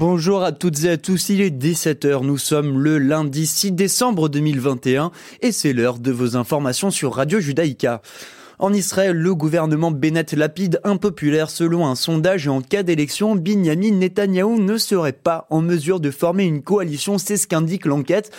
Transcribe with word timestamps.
Bonjour 0.00 0.42
à 0.42 0.52
toutes 0.52 0.84
et 0.84 0.88
à 0.88 0.96
tous, 0.96 1.28
il 1.28 1.42
est 1.42 1.50
17h, 1.50 2.24
nous 2.24 2.38
sommes 2.38 2.82
le 2.82 2.96
lundi 2.96 3.46
6 3.46 3.72
décembre 3.72 4.30
2021 4.30 5.10
et 5.42 5.52
c'est 5.52 5.74
l'heure 5.74 5.98
de 5.98 6.10
vos 6.10 6.36
informations 6.36 6.90
sur 6.90 7.12
Radio 7.12 7.38
Judaïka. 7.38 8.00
En 8.58 8.72
Israël, 8.72 9.14
le 9.14 9.34
gouvernement 9.34 9.90
Bennett 9.90 10.32
Lapide 10.32 10.80
impopulaire 10.84 11.50
selon 11.50 11.86
un 11.86 11.96
sondage 11.96 12.46
et 12.46 12.48
en 12.48 12.62
cas 12.62 12.82
d'élection, 12.82 13.36
Binyamin 13.36 13.92
Netanyahou 13.92 14.58
ne 14.58 14.78
serait 14.78 15.12
pas 15.12 15.46
en 15.50 15.60
mesure 15.60 16.00
de 16.00 16.10
former 16.10 16.44
une 16.44 16.62
coalition, 16.62 17.18
c'est 17.18 17.36
ce 17.36 17.46
qu'indique 17.46 17.84
l'enquête. 17.84 18.30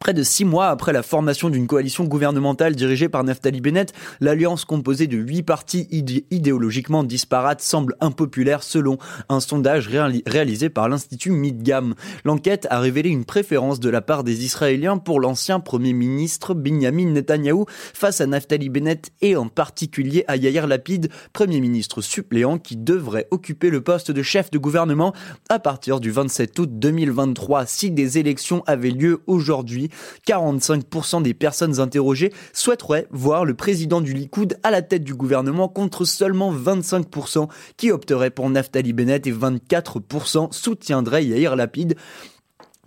Près 0.00 0.14
de 0.14 0.22
six 0.22 0.44
mois 0.44 0.68
après 0.68 0.92
la 0.92 1.02
formation 1.02 1.50
d'une 1.50 1.66
coalition 1.66 2.04
gouvernementale 2.04 2.76
dirigée 2.76 3.08
par 3.08 3.24
Naftali 3.24 3.60
Bennett, 3.60 3.92
l'alliance 4.20 4.64
composée 4.64 5.06
de 5.06 5.16
huit 5.16 5.42
partis 5.42 5.88
idéologiquement 6.30 7.02
disparates 7.02 7.60
semble 7.60 7.96
impopulaire 8.00 8.62
selon 8.62 8.98
un 9.28 9.40
sondage 9.40 9.88
réalisé 9.88 10.68
par 10.68 10.88
l'Institut 10.88 11.30
Midgam. 11.30 11.94
L'enquête 12.24 12.66
a 12.70 12.78
révélé 12.78 13.10
une 13.10 13.24
préférence 13.24 13.80
de 13.80 13.90
la 13.90 14.00
part 14.00 14.22
des 14.22 14.44
Israéliens 14.44 14.98
pour 14.98 15.20
l'ancien 15.20 15.60
Premier 15.60 15.92
ministre 15.92 16.54
Benjamin 16.54 17.10
Netanyahou 17.10 17.66
face 17.68 18.20
à 18.20 18.26
Naftali 18.26 18.68
Bennett 18.68 19.10
et 19.22 19.36
en 19.36 19.48
particulier 19.48 20.24
à 20.28 20.36
Yair 20.36 20.66
Lapid, 20.66 21.08
Premier 21.32 21.60
ministre 21.60 22.00
suppléant 22.02 22.58
qui 22.58 22.76
devrait 22.76 23.28
occuper 23.30 23.70
le 23.70 23.80
poste 23.80 24.10
de 24.10 24.22
chef 24.22 24.50
de 24.50 24.58
gouvernement 24.58 25.12
à 25.48 25.58
partir 25.58 26.00
du 26.00 26.10
27 26.10 26.58
août 26.58 26.70
2023 26.72 27.66
si 27.66 27.90
des 27.90 28.18
élections 28.18 28.62
avaient 28.66 28.90
lieu 28.90 29.22
aujourd'hui 29.26 29.85
45% 30.26 31.22
des 31.22 31.34
personnes 31.34 31.80
interrogées 31.80 32.32
souhaiteraient 32.52 33.06
voir 33.10 33.44
le 33.44 33.54
président 33.54 34.00
du 34.00 34.12
Likoud 34.12 34.58
à 34.62 34.70
la 34.70 34.82
tête 34.82 35.04
du 35.04 35.14
gouvernement 35.14 35.68
contre 35.68 36.04
seulement 36.04 36.54
25% 36.54 37.48
qui 37.76 37.90
opteraient 37.90 38.30
pour 38.30 38.48
Naftali 38.50 38.92
Bennett 38.92 39.26
et 39.26 39.32
24% 39.32 40.52
soutiendraient 40.52 41.24
Yair 41.24 41.56
Lapid. 41.56 41.96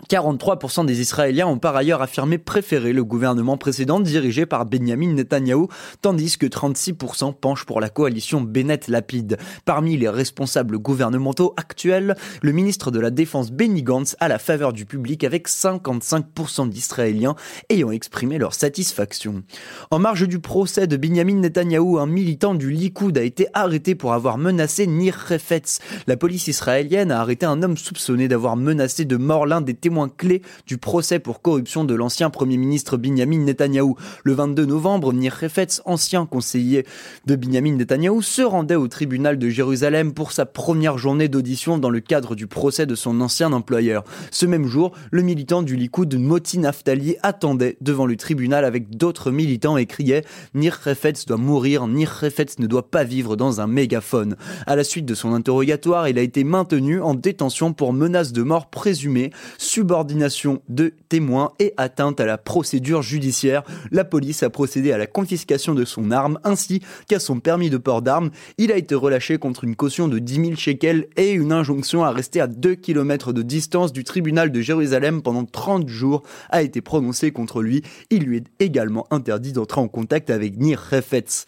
43% 0.08 0.86
des 0.86 1.02
Israéliens 1.02 1.47
ont 1.47 1.58
par 1.58 1.75
ailleurs 1.75 2.02
affirmé 2.02 2.38
préférer 2.38 2.94
le 2.94 3.03
gouvernement 3.03 3.58
précédent 3.58 4.00
dirigé 4.00 4.45
par 4.45 4.66
Benjamin 4.66 5.14
Netanyahou, 5.14 5.67
tandis 6.02 6.38
que 6.38 6.45
36% 6.45 7.33
penchent 7.33 7.66
pour 7.66 7.81
la 7.81 7.89
coalition 7.89 8.41
Bennett-Lapide. 8.41 9.38
Parmi 9.66 9.97
les 9.97 10.09
responsables 10.09 10.78
gouvernementaux 10.78 11.53
actuels, 11.58 12.16
le 12.41 12.52
ministre 12.52 12.91
de 12.91 13.00
la 13.00 13.11
Défense 13.11 13.52
Benny 13.52 13.83
Gantz 13.83 14.16
a 14.19 14.28
la 14.28 14.39
faveur 14.39 14.73
du 14.73 14.86
public 14.86 15.23
avec 15.23 15.47
55% 15.47 16.69
d'Israéliens 16.69 17.36
ayant 17.69 17.91
exprimé 17.91 18.38
leur 18.38 18.53
satisfaction. 18.53 19.44
En 19.91 20.00
marge 20.00 20.28
du 20.28 20.39
procès 20.39 20.88
de 20.88 20.97
Benjamin 20.97 21.36
Netanyahou, 21.36 21.97
un 22.00 22.08
militant 22.08 22.56
du 22.56 22.72
Likoud 22.72 23.17
a 23.17 23.23
été 23.23 23.47
arrêté 23.53 23.95
pour 23.95 24.13
avoir 24.13 24.38
menacé 24.38 24.88
Nir 24.88 25.16
Refetz. 25.30 25.80
La 26.08 26.17
police 26.17 26.47
israélienne 26.47 27.11
a 27.11 27.19
arrêté 27.19 27.45
un 27.45 27.61
homme 27.63 27.78
soupçonné 27.78 28.28
d'avoir 28.28 28.56
menacé 28.56 29.06
de 29.06 29.17
mort 29.17 29.45
l'un 29.45 29.61
des 29.61 29.73
clé 30.07 30.41
du 30.67 30.77
procès 30.77 31.19
pour 31.19 31.41
corruption 31.41 31.83
de 31.83 31.93
l'ancien 31.95 32.29
Premier 32.29 32.57
ministre 32.57 32.97
Binyamin 32.97 33.39
Netanyahou. 33.39 33.95
Le 34.23 34.33
22 34.33 34.65
novembre, 34.65 35.13
Nir 35.13 35.37
Refetz, 35.41 35.81
ancien 35.85 36.25
conseiller 36.25 36.85
de 37.25 37.35
Binyamin 37.35 37.75
Netanyahou, 37.75 38.21
se 38.21 38.41
rendait 38.41 38.75
au 38.75 38.87
tribunal 38.87 39.37
de 39.37 39.49
Jérusalem 39.49 40.13
pour 40.13 40.31
sa 40.31 40.45
première 40.45 40.97
journée 40.97 41.27
d'audition 41.27 41.77
dans 41.77 41.89
le 41.89 41.99
cadre 41.99 42.35
du 42.35 42.47
procès 42.47 42.85
de 42.85 42.95
son 42.95 43.19
ancien 43.21 43.51
employeur. 43.51 44.03
Ce 44.31 44.45
même 44.45 44.67
jour, 44.67 44.91
le 45.11 45.21
militant 45.21 45.63
du 45.63 45.75
Likoud 45.75 46.13
Moti 46.15 46.59
Naftali 46.59 47.15
attendait 47.23 47.77
devant 47.81 48.05
le 48.05 48.15
tribunal 48.15 48.65
avec 48.65 48.95
d'autres 48.95 49.31
militants 49.31 49.77
et 49.77 49.85
criait 49.85 50.23
Nir 50.53 50.79
Refetz 50.83 51.25
doit 51.25 51.37
mourir, 51.37 51.87
Nir 51.87 52.09
Refetz 52.21 52.59
ne 52.59 52.67
doit 52.67 52.89
pas 52.89 53.03
vivre 53.03 53.35
dans 53.35 53.61
un 53.61 53.67
mégaphone. 53.67 54.35
À 54.67 54.75
la 54.75 54.83
suite 54.83 55.05
de 55.05 55.15
son 55.15 55.33
interrogatoire, 55.33 56.07
il 56.07 56.19
a 56.19 56.21
été 56.21 56.43
maintenu 56.43 57.01
en 57.01 57.15
détention 57.15 57.73
pour 57.73 57.94
menace 57.94 58.31
de 58.31 58.44
mort 58.44 58.69
présumée 58.69 59.31
subordination 59.79 60.62
de 60.67 60.91
témoins 61.07 61.53
et 61.57 61.73
atteinte 61.78 62.19
à 62.19 62.25
la 62.25 62.38
procédure 62.38 63.01
judiciaire. 63.01 63.63
La 63.91 64.03
police 64.03 64.44
a 64.44 64.50
procédé 64.50 64.91
à 64.91 64.97
la 64.97 65.07
confiscation 65.07 65.73
de 65.73 65.85
son 65.85 66.12
arme 66.12 66.38
ainsi 66.44 66.81
qu'à 67.07 67.17
son 67.17 67.40
permis 67.40 67.69
de 67.69 67.78
port 67.78 68.01
d'armes. 68.01 68.29
Il 68.57 68.73
a 68.73 68.75
été 68.75 68.94
relâché 68.94 69.38
contre 69.38 69.63
une 69.63 69.78
caution 69.78 70.09
de 70.09 70.19
10 70.19 70.34
000 70.34 70.56
shekels 70.57 71.07
et 71.16 71.31
une 71.31 71.53
injonction 71.53 72.03
à 72.03 72.12
rester 72.12 72.41
à 72.41 72.47
2 72.47 72.75
km 72.75 73.31
de 73.31 73.41
distance 73.41 73.94
du 73.94 74.03
tribunal 74.03 74.51
de 74.51 74.59
Jérusalem 74.59 75.22
pendant 75.22 75.45
30 75.45 75.88
jours 75.88 76.23
a 76.50 76.61
été 76.61 76.81
prononcée 76.81 77.31
contre 77.31 77.61
lui. 77.61 77.81
Il 78.09 78.23
lui 78.23 78.35
est 78.35 78.47
également 78.59 79.07
interdit 79.11 79.53
d'entrer 79.53 79.79
en 79.79 79.88
contact 79.88 80.29
avec 80.29 80.57
Nir 80.57 80.78
Refetz. 80.91 81.46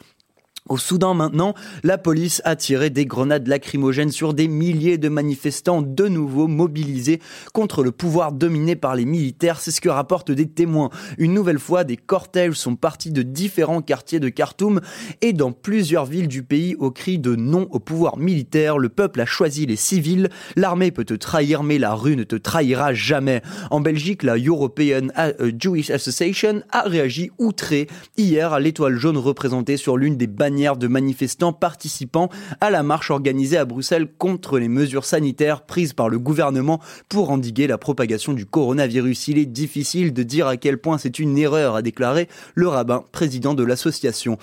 Au 0.70 0.78
Soudan 0.78 1.16
maintenant, 1.16 1.56
la 1.84 1.98
police 1.98 2.40
a 2.46 2.56
tiré 2.56 2.92
des 2.92 3.08
grenades 3.08 3.48
lacrymogènes 3.48 4.12
sur 4.12 4.36
des 4.36 4.48
milliers 4.48 5.00
de 5.00 5.10
manifestants 5.10 5.82
de 5.82 6.08
nouveau 6.08 6.48
mobilisés 6.48 7.20
contre 7.52 7.84
le 7.84 7.92
pouvoir 7.92 8.32
dominé 8.32 8.76
par 8.76 8.96
les 8.96 9.06
militaires, 9.06 9.60
c'est 9.60 9.72
ce 9.72 9.82
que 9.82 9.90
rapportent 9.90 10.30
des 10.30 10.48
témoins. 10.48 10.92
Une 11.18 11.34
nouvelle 11.34 11.58
fois, 11.58 11.84
des 11.84 11.98
cortèges 11.98 12.54
sont 12.54 12.76
partis 12.76 13.10
de 13.10 13.24
différents 13.24 13.82
quartiers 13.82 14.20
de 14.20 14.30
Khartoum 14.30 14.82
et 15.22 15.34
dans 15.34 15.52
plusieurs 15.52 16.06
villes 16.06 16.28
du 16.28 16.44
pays 16.44 16.76
au 16.76 16.92
cri 16.92 17.18
de 17.18 17.36
non 17.36 17.68
au 17.72 17.80
pouvoir 17.80 18.18
militaire. 18.18 18.78
Le 18.78 18.90
peuple 18.90 19.22
a 19.22 19.26
choisi 19.26 19.66
les 19.66 19.76
civils, 19.76 20.30
l'armée 20.56 20.92
peut 20.92 21.06
te 21.06 21.16
trahir 21.16 21.64
mais 21.64 21.80
la 21.80 21.96
rue 21.96 22.16
ne 22.16 22.24
te 22.24 22.36
trahira 22.36 22.94
jamais. 22.94 23.42
En 23.72 23.80
Belgique, 23.80 24.22
la 24.22 24.38
European 24.38 25.08
euh, 25.18 25.52
Jewish 25.58 25.90
Association 25.90 26.62
a 26.70 26.84
réagi 26.84 27.32
outré 27.40 27.88
hier 28.16 28.54
à 28.54 28.60
l'étoile 28.60 28.98
jaune 28.98 29.18
représentée 29.18 29.76
sur 29.76 29.98
l'une 29.98 30.18
des 30.18 30.28
bannières 30.28 30.51
de 30.52 30.88
manifestants 30.88 31.54
participant 31.54 32.30
à 32.60 32.70
la 32.70 32.84
marche 32.84 33.10
organisée 33.10 33.58
à 33.58 33.64
Bruxelles 33.64 34.08
contre 34.18 34.60
les 34.60 34.68
mesures 34.68 35.06
sanitaires 35.06 35.66
prises 35.66 35.94
par 35.94 36.10
le 36.10 36.20
gouvernement 36.20 36.82
pour 37.08 37.32
endiguer 37.32 37.68
la 37.68 37.78
propagation 37.78 38.34
du 38.34 38.46
coronavirus. 38.46 39.30
Il 39.30 39.38
est 39.38 39.46
difficile 39.46 40.14
de 40.14 40.24
dire 40.24 40.48
à 40.48 40.58
quel 40.58 40.78
point 40.78 40.98
c'est 40.98 41.20
une 41.20 41.38
erreur, 41.38 41.76
a 41.76 41.82
déclaré 41.82 42.28
le 42.54 42.68
rabbin 42.68 43.06
président 43.12 43.54
de 43.54 43.64
l'association. 43.64 44.38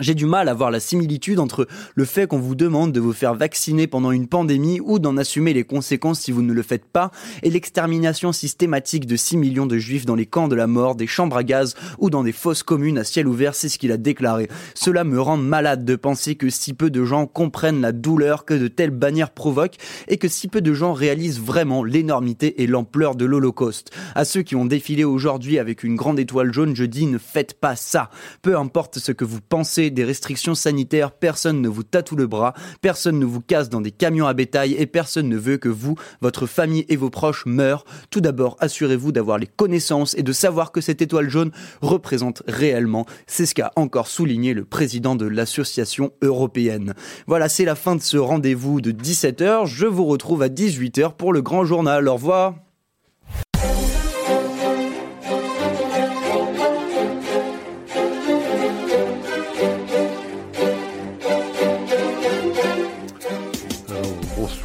J'ai 0.00 0.16
du 0.16 0.26
mal 0.26 0.48
à 0.48 0.54
voir 0.54 0.72
la 0.72 0.80
similitude 0.80 1.38
entre 1.38 1.68
le 1.94 2.04
fait 2.04 2.26
qu'on 2.26 2.40
vous 2.40 2.56
demande 2.56 2.90
de 2.90 2.98
vous 2.98 3.12
faire 3.12 3.36
vacciner 3.36 3.86
pendant 3.86 4.10
une 4.10 4.26
pandémie 4.26 4.80
ou 4.80 4.98
d'en 4.98 5.16
assumer 5.16 5.52
les 5.52 5.62
conséquences 5.62 6.18
si 6.18 6.32
vous 6.32 6.42
ne 6.42 6.52
le 6.52 6.62
faites 6.62 6.84
pas 6.84 7.12
et 7.44 7.50
l'extermination 7.50 8.32
systématique 8.32 9.06
de 9.06 9.14
6 9.14 9.36
millions 9.36 9.66
de 9.66 9.78
juifs 9.78 10.04
dans 10.04 10.16
les 10.16 10.26
camps 10.26 10.48
de 10.48 10.56
la 10.56 10.66
mort, 10.66 10.96
des 10.96 11.06
chambres 11.06 11.36
à 11.36 11.44
gaz 11.44 11.76
ou 11.98 12.10
dans 12.10 12.24
des 12.24 12.32
fosses 12.32 12.64
communes 12.64 12.98
à 12.98 13.04
ciel 13.04 13.28
ouvert, 13.28 13.54
c'est 13.54 13.68
ce 13.68 13.78
qu'il 13.78 13.92
a 13.92 13.96
déclaré. 13.96 14.48
Cela 14.74 15.04
me 15.04 15.20
rend 15.20 15.36
malade 15.36 15.84
de 15.84 15.94
penser 15.94 16.34
que 16.34 16.50
si 16.50 16.74
peu 16.74 16.90
de 16.90 17.04
gens 17.04 17.28
comprennent 17.28 17.80
la 17.80 17.92
douleur 17.92 18.44
que 18.44 18.54
de 18.54 18.66
telles 18.66 18.90
bannières 18.90 19.30
provoquent 19.30 19.78
et 20.08 20.16
que 20.16 20.26
si 20.26 20.48
peu 20.48 20.60
de 20.60 20.74
gens 20.74 20.92
réalisent 20.92 21.40
vraiment 21.40 21.84
l'énormité 21.84 22.64
et 22.64 22.66
l'ampleur 22.66 23.14
de 23.14 23.26
l'Holocauste. 23.26 23.92
À 24.16 24.24
ceux 24.24 24.42
qui 24.42 24.56
ont 24.56 24.66
défilé 24.66 25.04
aujourd'hui 25.04 25.60
avec 25.60 25.84
une 25.84 25.94
grande 25.94 26.18
étoile 26.18 26.52
jaune, 26.52 26.74
je 26.74 26.84
dis 26.84 27.06
ne 27.06 27.18
faites 27.18 27.54
pas 27.54 27.76
ça. 27.76 28.10
Peu 28.42 28.58
importe 28.58 28.98
ce 28.98 29.12
que 29.12 29.24
vous 29.24 29.40
pensez 29.40 29.83
des 29.90 30.04
restrictions 30.04 30.54
sanitaires, 30.54 31.12
personne 31.12 31.60
ne 31.60 31.68
vous 31.68 31.82
tatoue 31.82 32.16
le 32.16 32.26
bras, 32.26 32.54
personne 32.80 33.18
ne 33.18 33.24
vous 33.24 33.40
casse 33.40 33.68
dans 33.68 33.80
des 33.80 33.90
camions 33.90 34.26
à 34.26 34.34
bétail 34.34 34.74
et 34.78 34.86
personne 34.86 35.28
ne 35.28 35.36
veut 35.36 35.56
que 35.56 35.68
vous, 35.68 35.96
votre 36.20 36.46
famille 36.46 36.84
et 36.88 36.96
vos 36.96 37.10
proches 37.10 37.46
meurent. 37.46 37.84
Tout 38.10 38.20
d'abord, 38.20 38.56
assurez-vous 38.60 39.12
d'avoir 39.12 39.38
les 39.38 39.46
connaissances 39.46 40.14
et 40.16 40.22
de 40.22 40.32
savoir 40.32 40.72
que 40.72 40.80
cette 40.80 41.02
étoile 41.02 41.28
jaune 41.28 41.50
représente 41.80 42.42
réellement. 42.46 43.06
C'est 43.26 43.46
ce 43.46 43.54
qu'a 43.54 43.72
encore 43.76 44.08
souligné 44.08 44.54
le 44.54 44.64
président 44.64 45.16
de 45.16 45.26
l'association 45.26 46.12
européenne. 46.22 46.94
Voilà, 47.26 47.48
c'est 47.48 47.64
la 47.64 47.74
fin 47.74 47.96
de 47.96 48.02
ce 48.02 48.16
rendez-vous 48.16 48.80
de 48.80 48.92
17h. 48.92 49.66
Je 49.66 49.86
vous 49.86 50.06
retrouve 50.06 50.42
à 50.42 50.48
18h 50.48 51.14
pour 51.16 51.32
le 51.32 51.42
grand 51.42 51.64
journal. 51.64 52.08
Au 52.08 52.14
revoir. 52.14 52.63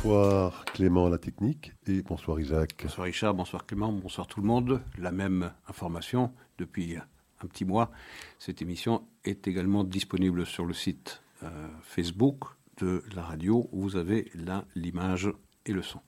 Bonsoir 0.01 0.63
Clément 0.63 1.07
à 1.07 1.09
la 1.09 1.17
technique 1.17 1.73
et 1.85 2.01
bonsoir 2.03 2.39
Isaac. 2.39 2.83
Bonsoir 2.83 3.03
Richard, 3.03 3.33
bonsoir 3.33 3.65
Clément, 3.65 3.91
bonsoir 3.91 4.27
tout 4.27 4.39
le 4.39 4.47
monde. 4.47 4.79
La 4.97 5.11
même 5.11 5.51
information 5.67 6.31
depuis 6.57 6.95
un 6.95 7.47
petit 7.47 7.65
mois. 7.65 7.91
Cette 8.37 8.61
émission 8.61 9.03
est 9.25 9.45
également 9.49 9.83
disponible 9.83 10.45
sur 10.45 10.65
le 10.65 10.73
site 10.73 11.21
euh, 11.43 11.49
Facebook 11.81 12.45
de 12.77 13.03
la 13.13 13.23
radio. 13.23 13.67
Où 13.73 13.81
vous 13.81 13.97
avez 13.97 14.31
là 14.35 14.63
l'image 14.73 15.33
et 15.65 15.73
le 15.73 15.81
son. 15.81 15.99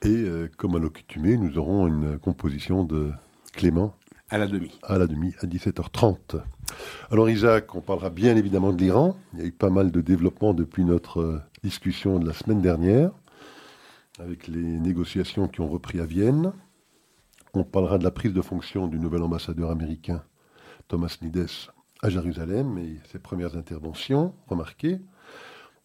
Et 0.00 0.08
euh, 0.08 0.48
comme 0.56 0.74
à 0.74 0.78
l'accoutumée, 0.78 1.36
nous 1.36 1.58
aurons 1.58 1.86
une 1.86 2.18
composition 2.18 2.84
de 2.84 3.12
Clément. 3.52 3.94
À 4.30 4.38
la 4.38 4.46
demi. 4.46 4.78
À 4.82 4.96
la 4.96 5.06
demi, 5.06 5.34
à 5.40 5.46
17h30. 5.46 6.40
Alors 7.10 7.28
Isaac, 7.30 7.74
on 7.74 7.80
parlera 7.80 8.10
bien 8.10 8.36
évidemment 8.36 8.72
de 8.72 8.78
l'Iran. 8.78 9.16
Il 9.32 9.40
y 9.40 9.42
a 9.42 9.46
eu 9.46 9.52
pas 9.52 9.70
mal 9.70 9.90
de 9.90 10.00
développements 10.00 10.54
depuis 10.54 10.84
notre 10.84 11.20
euh, 11.20 11.42
discussion 11.62 12.18
de 12.18 12.26
la 12.26 12.32
semaine 12.32 12.60
dernière, 12.60 13.10
avec 14.18 14.48
les 14.48 14.80
négociations 14.80 15.48
qui 15.48 15.60
ont 15.60 15.68
repris 15.68 16.00
à 16.00 16.06
Vienne. 16.06 16.52
On 17.52 17.64
parlera 17.64 17.98
de 17.98 18.04
la 18.04 18.10
prise 18.10 18.32
de 18.32 18.42
fonction 18.42 18.88
du 18.88 18.98
nouvel 18.98 19.22
ambassadeur 19.22 19.70
américain 19.70 20.22
Thomas 20.88 21.16
Nides 21.22 21.46
à 22.02 22.10
Jérusalem 22.10 22.78
et 22.78 22.98
ses 23.10 23.18
premières 23.18 23.56
interventions 23.56 24.34
remarquées. 24.48 25.00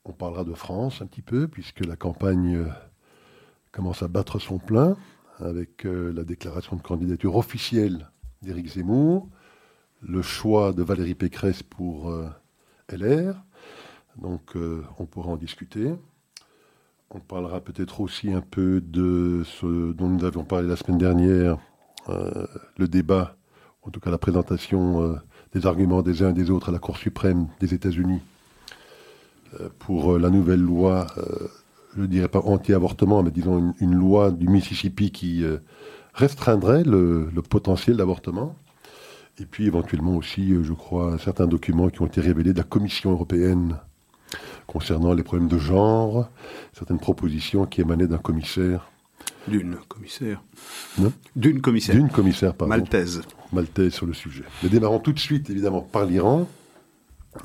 On 0.05 0.13
parlera 0.13 0.43
de 0.43 0.53
France 0.53 1.01
un 1.01 1.05
petit 1.05 1.21
peu, 1.21 1.47
puisque 1.47 1.85
la 1.85 1.95
campagne 1.95 2.65
commence 3.71 4.01
à 4.01 4.07
battre 4.07 4.39
son 4.39 4.57
plein 4.57 4.95
avec 5.39 5.85
euh, 5.85 6.11
la 6.11 6.23
déclaration 6.23 6.75
de 6.75 6.81
candidature 6.81 7.35
officielle 7.35 8.09
d'Éric 8.41 8.73
Zemmour, 8.73 9.29
le 10.01 10.21
choix 10.21 10.73
de 10.73 10.83
Valérie 10.83 11.15
Pécresse 11.15 11.63
pour 11.63 12.09
euh, 12.09 12.27
LR. 12.91 13.35
Donc 14.21 14.55
euh, 14.55 14.83
on 14.97 15.05
pourra 15.05 15.31
en 15.31 15.37
discuter. 15.37 15.93
On 17.11 17.19
parlera 17.19 17.61
peut-être 17.61 18.01
aussi 18.01 18.31
un 18.31 18.41
peu 18.41 18.81
de 18.81 19.43
ce 19.43 19.93
dont 19.93 20.07
nous 20.07 20.23
avions 20.25 20.43
parlé 20.43 20.67
la 20.67 20.75
semaine 20.75 20.99
dernière, 20.99 21.57
le 22.07 22.87
débat, 22.87 23.35
en 23.81 23.89
tout 23.89 23.99
cas 23.99 24.11
la 24.11 24.19
présentation 24.19 25.19
des 25.51 25.65
arguments 25.65 26.03
des 26.03 26.21
uns 26.21 26.29
et 26.29 26.33
des 26.33 26.51
autres 26.51 26.69
à 26.69 26.71
la 26.71 26.77
Cour 26.77 26.97
suprême 26.97 27.47
des 27.59 27.73
États-Unis 27.73 28.21
pour 29.79 30.19
la 30.19 30.29
nouvelle 30.29 30.61
loi 30.61 31.07
je 31.95 32.01
ne 32.01 32.07
dirais 32.07 32.27
pas 32.27 32.39
anti-avortement, 32.39 33.23
mais 33.23 33.31
disons 33.31 33.73
une, 33.79 33.95
loi 33.95 34.31
du 34.31 34.47
Mississippi 34.47 35.11
qui 35.11 35.43
euh, 35.43 35.57
restreindrait 36.13 36.83
le, 36.83 37.29
potentiel 37.49 37.97
d'avortement. 37.97 38.55
Et 39.39 39.45
puis 39.45 39.67
éventuellement 39.67 40.15
aussi, 40.15 40.51
euh, 40.51 40.63
je 40.63 40.73
crois, 40.73 41.17
certains 41.17 41.47
documents 41.47 41.89
qui 41.89 42.01
ont 42.01 42.07
été 42.07 42.21
révélés 42.21 42.53
de 42.53 42.57
la 42.57 42.63
Commission 42.63 43.11
européenne 43.11 43.77
concernant 44.67 45.13
les 45.13 45.23
problèmes 45.23 45.47
de 45.47 45.57
genre, 45.57 46.29
certaines 46.73 46.99
propositions 46.99 47.65
qui 47.65 47.81
émanaient 47.81 48.07
d'un 48.07 48.17
commissaire. 48.17 48.91
D'une 49.47 49.77
commissaire. 49.87 50.43
D'une 51.35 51.61
commissaire. 51.61 51.95
D'une 51.95 52.09
commissaire, 52.09 52.53
pardon. 52.53 52.69
Maltaise. 52.69 53.21
Maltaise 53.51 53.93
sur 53.93 54.05
le 54.05 54.13
sujet. 54.13 54.43
Mais 54.61 54.69
démarrons 54.69 54.99
tout 54.99 55.13
de 55.13 55.19
suite, 55.19 55.49
évidemment, 55.49 55.81
par 55.81 56.05
l'Iran. 56.05 56.47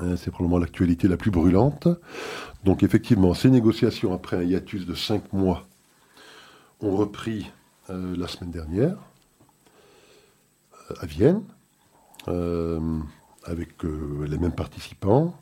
Euh, 0.01 0.15
c'est 0.17 0.31
probablement 0.31 0.59
l'actualité 0.59 1.07
la 1.07 1.17
plus 1.17 1.31
brûlante. 1.31 1.87
Donc 2.63 2.83
effectivement, 2.83 3.33
ces 3.33 3.49
négociations, 3.49 4.13
après 4.13 4.37
un 4.37 4.43
hiatus 4.43 4.85
de 4.85 4.95
cinq 4.95 5.31
mois, 5.33 5.67
ont 6.81 6.95
repris 6.95 7.51
euh, 7.89 8.15
la 8.17 8.27
semaine 8.27 8.51
dernière 8.51 8.97
euh, 10.91 10.95
à 11.01 11.05
Vienne, 11.05 11.41
avec 12.27 13.83
les 13.83 14.37
mêmes 14.37 14.51
participants. 14.51 15.35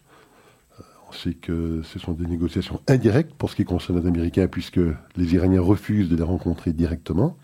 on 1.10 1.14
sait 1.14 1.34
que 1.34 1.82
ce 1.84 2.00
sont 2.00 2.14
des 2.14 2.26
négociations 2.26 2.82
indirectes 2.88 3.34
pour 3.36 3.50
ce 3.50 3.56
qui 3.56 3.66
concerne 3.66 4.00
les 4.02 4.08
Américains, 4.08 4.48
puisque 4.48 4.82
les 5.16 5.34
Iraniens 5.36 5.62
refusent 5.62 6.10
de 6.10 6.16
les 6.16 6.24
rencontrer 6.24 6.74
directement. 6.74 7.38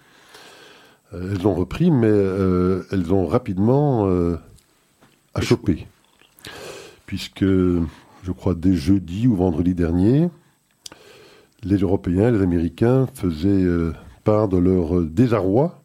elles 1.14 1.48
ont 1.48 1.56
repris, 1.56 1.92
mais 1.92 2.08
elles 2.92 3.14
ont 3.14 3.28
rapidement 3.28 4.10
achoppé 5.34 5.88
puisque 7.10 7.44
je 7.44 8.32
crois 8.38 8.54
dès 8.54 8.76
jeudi 8.76 9.26
ou 9.26 9.36
vendredi 9.36 9.74
dernier, 9.74 10.30
les 11.64 11.78
Européens, 11.78 12.30
les 12.30 12.44
Américains 12.44 13.08
faisaient 13.16 13.50
euh, 13.50 13.94
part 14.24 14.48
de 14.48 14.60
leur 14.60 15.02
désarroi 15.02 15.82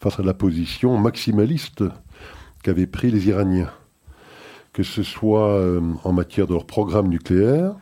face 0.00 0.18
à 0.18 0.22
la 0.22 0.32
position 0.32 0.96
maximaliste 0.96 1.84
qu'avaient 2.64 2.88
pris 2.88 3.12
les 3.12 3.28
Iraniens, 3.28 3.70
que 4.72 4.82
ce 4.82 5.04
soit 5.04 5.50
euh, 5.50 5.80
en 6.02 6.12
matière 6.12 6.48
de 6.48 6.54
leur 6.54 6.66
programme 6.66 7.08
nucléaire 7.08 7.76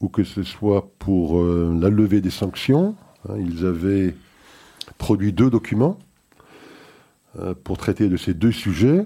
ou 0.00 0.08
que 0.08 0.24
ce 0.24 0.42
soit 0.42 0.90
pour 0.98 1.38
euh, 1.38 1.76
la 1.80 1.90
levée 1.90 2.20
des 2.20 2.30
sanctions. 2.30 2.96
Hein, 3.28 3.34
ils 3.38 3.64
avaient 3.64 4.16
produit 4.98 5.32
deux 5.32 5.50
documents 5.50 5.98
pour 7.62 7.78
traiter 7.78 8.08
de 8.08 8.16
ces 8.16 8.34
deux 8.34 8.50
sujets. 8.50 9.04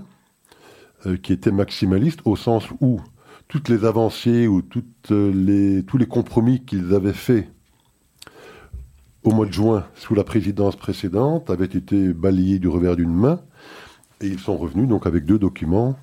Euh, 1.06 1.16
qui 1.16 1.32
était 1.32 1.50
maximaliste 1.50 2.20
au 2.24 2.36
sens 2.36 2.68
où 2.80 3.00
toutes 3.48 3.68
les 3.68 3.84
avancées 3.84 4.46
ou 4.46 4.62
toutes 4.62 5.10
les, 5.10 5.82
tous 5.82 5.98
les 5.98 6.06
compromis 6.06 6.64
qu'ils 6.64 6.94
avaient 6.94 7.12
faits 7.12 7.48
au 9.24 9.32
mois 9.32 9.46
de 9.46 9.52
juin 9.52 9.84
sous 9.96 10.14
la 10.14 10.22
présidence 10.22 10.76
précédente 10.76 11.50
avaient 11.50 11.64
été 11.64 12.12
balayés 12.12 12.60
du 12.60 12.68
revers 12.68 12.94
d'une 12.94 13.12
main 13.12 13.40
et 14.22 14.26
ils 14.26 14.38
sont 14.38 14.56
revenus 14.56 14.88
donc 14.88 15.06
avec 15.06 15.24
deux 15.24 15.38
documents 15.38 15.96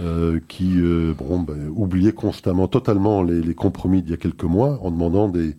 euh, 0.00 0.40
qui 0.48 0.74
euh, 0.76 1.14
bon, 1.16 1.40
ben, 1.40 1.68
oubliaient 1.74 2.12
constamment, 2.12 2.68
totalement 2.68 3.22
les, 3.22 3.54
compromis 3.54 4.02
d'il 4.02 4.10
y 4.10 4.14
a 4.14 4.18
quelques 4.18 4.44
mois 4.44 4.78
en 4.82 4.90
demandant 4.90 5.28
des, 5.28 5.54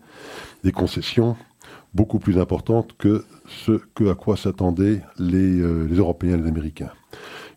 concessions 0.73 1.35
beaucoup 1.93 2.19
plus 2.19 2.39
importantes 2.39 2.95
que 2.97 3.23
ce 3.47 3.79
que 3.93 4.09
à 4.09 4.15
quoi 4.15 4.35
s'attendaient 4.35 5.01
les, 5.19 5.59
les 5.59 5.95
Européens 5.95 6.33
et 6.33 6.41
les 6.41 6.47
Américains. 6.47 6.89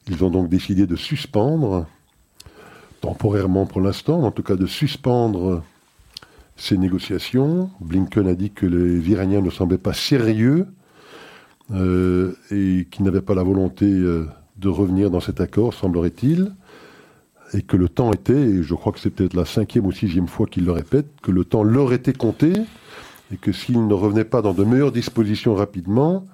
Ils 0.09 0.23
ont 0.25 0.31
donc 0.31 0.49
décidé 0.49 0.87
de 0.87 0.95
suspendre, 0.95 1.87
temporairement 3.01 3.67
pour 3.67 3.81
l'instant, 3.81 4.23
en 4.23 4.31
tout 4.31 4.43
cas 4.43 4.57
de 4.57 4.67
suspendre 4.67 5.63
ces 6.59 6.77
négociations. 6.77 7.71
Blinken 7.81 8.27
a 8.27 8.35
dit 8.35 8.51
que 8.51 8.67
les 8.67 9.11
Iraniens 9.11 9.41
ne 9.41 9.51
semblaient 9.51 9.79
pas 9.79 9.95
sérieux 9.95 10.67
euh, 11.71 12.35
et 12.51 12.87
qu'ils 12.91 13.05
n'avaient 13.05 13.23
pas 13.23 13.35
la 13.35 13.43
volonté 13.43 13.87
euh, 13.87 14.27
de 14.59 14.69
revenir 14.69 15.11
dans 15.11 15.21
cet 15.21 15.41
accord, 15.41 15.75
semblerait-il, 15.75 16.55
et 17.55 17.63
que 17.63 17.77
le 17.77 17.89
temps 17.89 18.13
était, 18.13 18.35
et 18.35 18.63
je 18.63 18.75
crois 18.75 18.93
que 18.93 18.99
c'est 18.99 19.11
peut-être 19.11 19.35
la 19.35 19.45
cinquième 19.45 19.87
ou 19.87 19.93
sixième 19.93 20.29
fois 20.29 20.47
qu'il 20.47 20.65
le 20.65 20.73
répète, 20.73 21.07
que 21.23 21.31
le 21.31 21.45
temps 21.45 21.63
leur 21.63 21.93
était 21.93 22.13
compté, 22.13 22.53
et 23.33 23.37
que 23.37 23.53
s'ils 23.53 23.87
ne 23.87 23.95
revenaient 23.95 24.25
pas 24.25 24.43
dans 24.43 24.55
de 24.55 24.65
meilleures 24.65 24.93
dispositions 24.93 25.55
rapidement, 25.55 26.27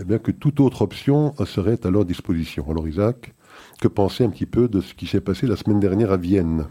eh 0.00 0.04
bien 0.04 0.18
que 0.18 0.30
toute 0.30 0.60
autre 0.60 0.82
option 0.82 1.34
serait 1.44 1.84
à 1.84 1.90
leur 1.90 2.04
disposition. 2.04 2.64
Alors 2.70 2.88
Isaac, 2.88 3.34
que 3.80 3.88
penser 3.88 4.24
un 4.24 4.30
petit 4.30 4.46
peu 4.46 4.68
de 4.68 4.80
ce 4.80 4.94
qui 4.94 5.06
s'est 5.06 5.20
passé 5.20 5.46
la 5.46 5.56
semaine 5.56 5.80
dernière 5.80 6.12
à 6.12 6.16
Vienne? 6.16 6.66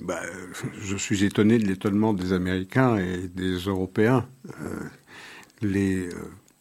Bah, 0.00 0.20
Je 0.80 0.96
suis 0.96 1.24
étonné 1.24 1.58
de 1.58 1.66
l'étonnement 1.66 2.12
des 2.12 2.32
Américains 2.32 2.96
et 2.96 3.28
des 3.28 3.54
Européens. 3.54 4.26
Euh, 4.60 4.80
les, 5.62 6.08
euh, 6.08 6.12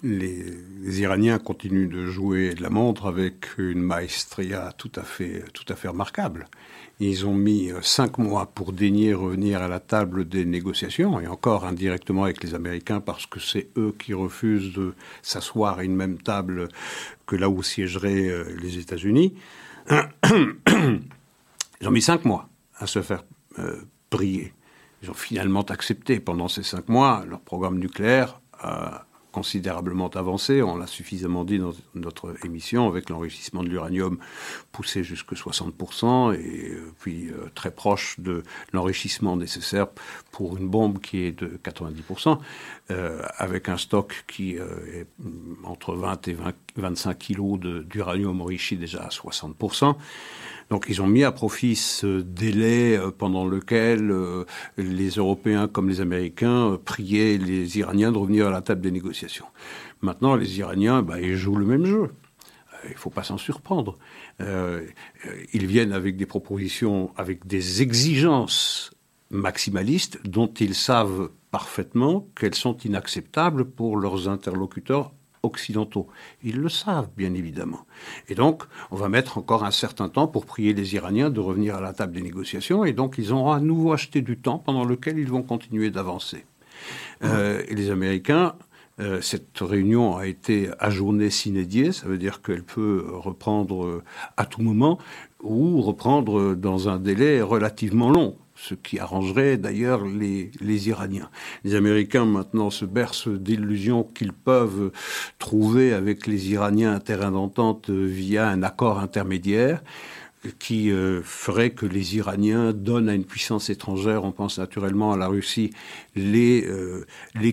les, 0.03 1.00
Iraniens 1.00 1.39
continuent 1.39 1.89
de 1.89 2.05
jouer 2.07 2.53
de 2.53 2.61
la 2.61 2.69
montre 2.69 3.05
avec 3.05 3.57
une 3.57 3.81
maestria 3.81 4.73
tout 4.77 4.91
à 4.95 5.03
fait, 5.03 5.45
tout 5.53 5.65
à 5.69 5.75
fait 5.75 5.88
remarquable. 5.88 6.47
Ils 7.00 7.25
ont 7.25 7.33
mis 7.33 7.71
euh, 7.71 7.81
cinq 7.81 8.17
mois 8.17 8.45
pour 8.45 8.73
daigner 8.73 9.13
revenir 9.13 9.61
à 9.61 9.67
la 9.67 9.79
table 9.79 10.27
des 10.27 10.45
négociations, 10.45 11.19
et 11.19 11.27
encore 11.27 11.65
indirectement 11.65 12.25
avec 12.25 12.44
les 12.44 12.53
Américains, 12.53 13.00
parce 13.00 13.25
que 13.25 13.39
c'est 13.39 13.69
eux 13.77 13.95
qui 13.97 14.13
refusent 14.13 14.73
de 14.73 14.94
s'asseoir 15.21 15.79
à 15.79 15.83
une 15.83 15.95
même 15.95 16.17
table 16.17 16.67
que 17.25 17.35
là 17.35 17.50
où 17.50 17.63
siégeraient 17.63 18.27
euh, 18.27 18.44
les 18.61 18.77
États-Unis. 18.77 19.33
Ils 21.81 21.88
ont 21.88 21.91
mis 21.91 22.01
cinq 22.01 22.25
mois 22.25 22.48
à 22.77 22.88
se 22.88 23.01
faire 23.01 23.24
euh, 23.60 23.81
briller. 24.12 24.53
Ils 25.01 25.10
ont 25.10 25.15
finalement 25.15 25.63
accepté 25.63 26.19
pendant 26.19 26.48
ces 26.48 26.63
cinq 26.63 26.88
mois 26.89 27.25
leur 27.27 27.41
programme 27.41 27.79
nucléaire 27.79 28.39
considérablement 29.33 30.09
avancé. 30.09 30.61
On 30.61 30.77
l'a 30.77 30.87
suffisamment 30.87 31.43
dit 31.43 31.59
dans 31.59 31.73
notre 31.95 32.35
émission, 32.45 32.87
avec 32.87 33.09
l'enrichissement 33.09 33.63
de 33.63 33.67
l'uranium 33.67 34.17
poussé 34.71 35.03
jusqu'à 35.03 35.35
60%, 35.35 36.33
et 36.35 36.71
euh, 36.71 36.93
puis 36.99 37.29
euh, 37.29 37.49
très 37.55 37.71
proche 37.71 38.19
de 38.19 38.43
l'enrichissement 38.71 39.35
nécessaire 39.35 39.87
pour 40.31 40.55
une 40.57 40.69
bombe 40.69 40.99
qui 40.99 41.23
est 41.23 41.31
de 41.31 41.59
90%, 41.63 42.37
euh, 42.91 43.21
avec 43.37 43.67
un 43.69 43.77
stock 43.77 44.23
qui 44.27 44.51
est 44.53 45.07
entre 45.63 45.95
20 45.95 46.27
et 46.27 46.37
25 46.75 47.17
kilos 47.17 47.59
d'uranium 47.59 48.39
enrichi 48.39 48.77
déjà 48.77 49.03
à 49.03 49.09
60%. 49.09 49.95
Donc 50.70 50.86
ils 50.89 51.01
ont 51.01 51.08
mis 51.08 51.24
à 51.24 51.32
profit 51.32 51.75
ce 51.75 52.22
délai 52.22 52.98
euh, 52.98 53.12
pendant 53.12 53.46
lequel 53.46 54.12
euh, 54.12 54.46
les 54.77 55.10
Européens 55.10 55.67
comme 55.67 55.89
les 55.89 56.01
Américains 56.01 56.72
euh, 56.72 56.77
priaient 56.77 57.38
les 57.38 57.77
Iraniens 57.77 58.12
de 58.12 58.17
revenir 58.17 58.48
à 58.48 58.51
la 58.51 58.62
table 58.62 58.82
des 58.82 58.91
négociations. 58.91 59.46
Maintenant, 60.01 60.36
les 60.36 60.60
Iraniens, 60.60 61.01
bah, 61.01 61.22
ils 61.22 61.36
jouent 61.36 61.55
le 61.55 61.65
même 61.65 61.86
jeu. 61.86 62.12
Il 62.86 62.91
ne 62.91 62.98
faut 62.98 63.10
pas 63.10 63.24
s'en 63.24 63.38
surprendre. 63.38 63.98
ils 64.41 65.65
viennent 65.65 65.93
avec 65.93 66.17
des 66.17 66.25
propositions, 66.25 67.12
avec 67.15 67.48
des 67.48 67.82
exigences 67.82 68.91
maximalistes 69.29 70.20
dont 70.27 70.53
ils 70.60 70.75
savent 70.75 71.29
parfaitement 71.50 72.27
qu'elles 72.36 72.55
sont 72.55 72.75
inacceptables 72.79 73.63
pour 73.63 73.96
leurs 73.96 74.27
interlocuteurs 74.27 75.13
occidentaux. 75.43 76.07
Ils 76.41 76.57
le 76.57 76.69
savent, 76.69 77.09
bien 77.15 77.33
évidemment. 77.33 77.85
Et 78.29 78.35
donc, 78.35 78.63
on 78.91 78.95
va 78.95 79.09
mettre 79.09 79.38
encore 79.38 79.65
un 79.65 79.71
certain 79.71 80.09
temps 80.09 80.27
pour 80.27 80.45
prier 80.45 80.73
les 80.73 80.95
Iraniens 80.95 81.29
de 81.29 81.39
revenir 81.41 81.75
à 81.75 81.81
la 81.81 81.93
table 81.93 82.13
des 82.13 82.21
négociations, 82.21 82.85
et 82.85 82.93
donc 82.93 83.15
ils 83.17 83.33
auront 83.33 83.51
à 83.51 83.59
nouveau 83.59 83.91
acheté 83.91 84.21
du 84.21 84.38
temps 84.38 84.57
pendant 84.57 84.85
lequel 84.85 85.19
ils 85.19 85.27
vont 85.27 85.43
continuer 85.43 85.91
d'avancer. 85.91 86.45
Euh, 87.23 87.62
et 87.67 87.75
les 87.75 87.91
Américains, 87.91 88.55
euh, 89.00 89.21
cette 89.21 89.59
réunion 89.59 90.15
a 90.15 90.27
été 90.27 90.69
ajournée 90.79 91.29
sine 91.29 91.63
die, 91.63 91.93
ça 91.93 92.07
veut 92.07 92.17
dire 92.17 92.41
qu'elle 92.41 92.63
peut 92.63 93.05
reprendre 93.09 94.01
à 94.38 94.45
tout 94.45 94.62
moment 94.62 94.97
ou 95.41 95.81
reprendre 95.81 96.55
dans 96.55 96.88
un 96.88 97.00
délai 97.00 97.41
relativement 97.41 98.12
long 98.12 98.38
ce 98.55 98.75
qui 98.75 99.00
arrangerait 99.00 99.57
d'ailleurs 99.57 100.05
les, 100.05 100.51
Iraniens. 100.88 101.29
Les 101.63 101.75
Américains 101.75 102.25
maintenant 102.25 102.69
se 102.69 102.86
bercent 102.86 103.27
d'illusions 103.27 104.03
qu'ils 104.03 104.33
peuvent 104.33 104.91
trouver 105.39 105.93
avec 105.93 106.27
les 106.27 106.51
Iraniens 106.51 106.93
un 106.93 107.00
terrain 107.00 107.31
d'entente 107.31 107.89
via 107.89 108.50
un 108.50 108.63
accord 108.63 109.00
intermédiaire. 109.00 109.83
qui 110.60 110.91
euh, 110.91 111.22
ferait 111.24 111.69
que 111.69 111.86
les 111.86 112.17
Iraniens 112.17 112.74
donnent 112.74 113.07
à 113.07 113.13
une 113.13 113.24
puissance 113.24 113.69
étrangère, 113.69 114.25
on 114.25 114.33
pense 114.33 114.60
naturellement 114.60 115.13
à 115.13 115.17
la 115.17 115.27
Russie, 115.27 115.72
les, 116.17 116.65
euh, 116.67 117.05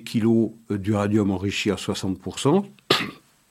kilos 0.05 0.51
d'uranium 0.71 1.31
enrichi 1.31 1.71
à 1.71 1.77
60% 1.77 2.65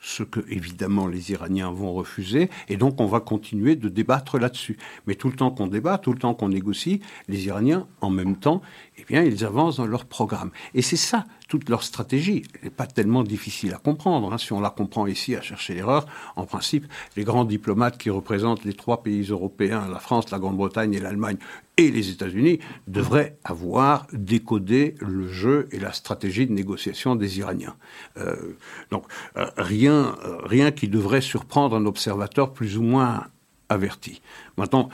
ce 0.00 0.22
que 0.22 0.40
évidemment 0.48 1.06
les 1.06 1.30
Iraniens 1.30 1.70
vont 1.70 1.92
refuser, 1.92 2.50
et 2.68 2.76
donc 2.76 3.00
on 3.00 3.06
va 3.06 3.20
continuer 3.20 3.76
de 3.76 3.88
débattre 3.88 4.38
là-dessus. 4.38 4.78
Mais 5.06 5.14
tout 5.14 5.28
le 5.28 5.36
temps 5.36 5.50
qu'on 5.50 5.66
débat, 5.66 5.98
tout 5.98 6.12
le 6.12 6.18
temps 6.18 6.34
qu'on 6.34 6.48
négocie, 6.48 7.00
les 7.28 7.46
Iraniens, 7.46 7.86
en 8.00 8.10
même 8.10 8.36
temps, 8.36 8.62
eh 8.98 9.04
bien, 9.04 9.22
ils 9.22 9.44
avancent 9.44 9.76
dans 9.76 9.86
leur 9.86 10.06
programme. 10.06 10.50
Et 10.74 10.82
c'est 10.82 10.96
ça 10.96 11.26
toute 11.50 11.68
leur 11.68 11.82
stratégie 11.82 12.44
n'est 12.62 12.70
pas 12.70 12.86
tellement 12.86 13.24
difficile 13.24 13.74
à 13.74 13.78
comprendre. 13.78 14.32
Hein. 14.32 14.38
Si 14.38 14.52
on 14.52 14.60
la 14.60 14.70
comprend 14.70 15.08
ici 15.08 15.34
à 15.34 15.42
chercher 15.42 15.74
l'erreur, 15.74 16.06
en 16.36 16.46
principe, 16.46 16.86
les 17.16 17.24
grands 17.24 17.44
diplomates 17.44 17.98
qui 17.98 18.08
représentent 18.08 18.64
les 18.64 18.72
trois 18.72 19.02
pays 19.02 19.24
européens, 19.24 19.88
la 19.90 19.98
France, 19.98 20.30
la 20.30 20.38
Grande-Bretagne 20.38 20.94
et 20.94 21.00
l'Allemagne, 21.00 21.38
et 21.76 21.90
les 21.90 22.10
États-Unis, 22.10 22.60
devraient 22.86 23.36
avoir 23.42 24.06
décodé 24.12 24.94
le 25.00 25.26
jeu 25.26 25.68
et 25.72 25.80
la 25.80 25.92
stratégie 25.92 26.46
de 26.46 26.52
négociation 26.52 27.16
des 27.16 27.40
Iraniens. 27.40 27.74
Euh, 28.16 28.36
donc 28.92 29.06
euh, 29.36 29.50
rien, 29.56 30.16
euh, 30.24 30.36
rien 30.44 30.70
qui 30.70 30.86
devrait 30.86 31.20
surprendre 31.20 31.74
un 31.74 31.84
observateur 31.84 32.52
plus 32.52 32.78
ou 32.78 32.82
moins 32.82 33.26
averti. 33.68 34.22
Maintenant, 34.56 34.88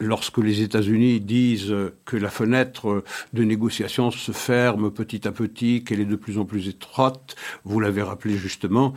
lorsque 0.00 0.38
les 0.38 0.62
États-Unis 0.62 1.20
disent 1.20 1.74
que 2.04 2.16
la 2.16 2.30
fenêtre 2.30 3.04
de 3.32 3.44
négociation 3.44 4.10
se 4.10 4.32
ferme 4.32 4.90
petit 4.90 5.28
à 5.28 5.32
petit, 5.32 5.84
qu'elle 5.84 6.00
est 6.00 6.04
de 6.04 6.16
plus 6.16 6.38
en 6.38 6.44
plus 6.44 6.68
étroite, 6.68 7.36
vous 7.64 7.80
l'avez 7.80 8.02
rappelé 8.02 8.36
justement, 8.36 8.94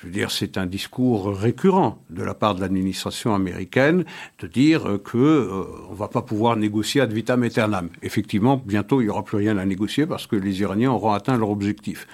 je 0.00 0.06
veux 0.06 0.12
dire, 0.12 0.30
c'est 0.30 0.58
un 0.58 0.66
discours 0.66 1.34
récurrent 1.34 2.02
de 2.10 2.22
la 2.22 2.34
part 2.34 2.54
de 2.54 2.60
l'administration 2.60 3.34
américaine 3.34 4.04
de 4.40 4.46
dire 4.46 4.98
que 5.02 5.16
euh, 5.16 5.64
on 5.88 5.94
va 5.94 6.08
pas 6.08 6.20
pouvoir 6.20 6.56
négocier 6.56 7.00
ad 7.00 7.12
vitam 7.12 7.42
aeternam. 7.42 7.88
Effectivement, 8.02 8.62
bientôt 8.62 9.00
il 9.00 9.06
y 9.06 9.08
aura 9.08 9.24
plus 9.24 9.38
rien 9.38 9.56
à 9.56 9.64
négocier 9.64 10.06
parce 10.06 10.26
que 10.26 10.36
les 10.36 10.60
Iraniens 10.60 10.90
auront 10.90 11.12
atteint 11.12 11.38
leur 11.38 11.48
objectif. 11.48 12.06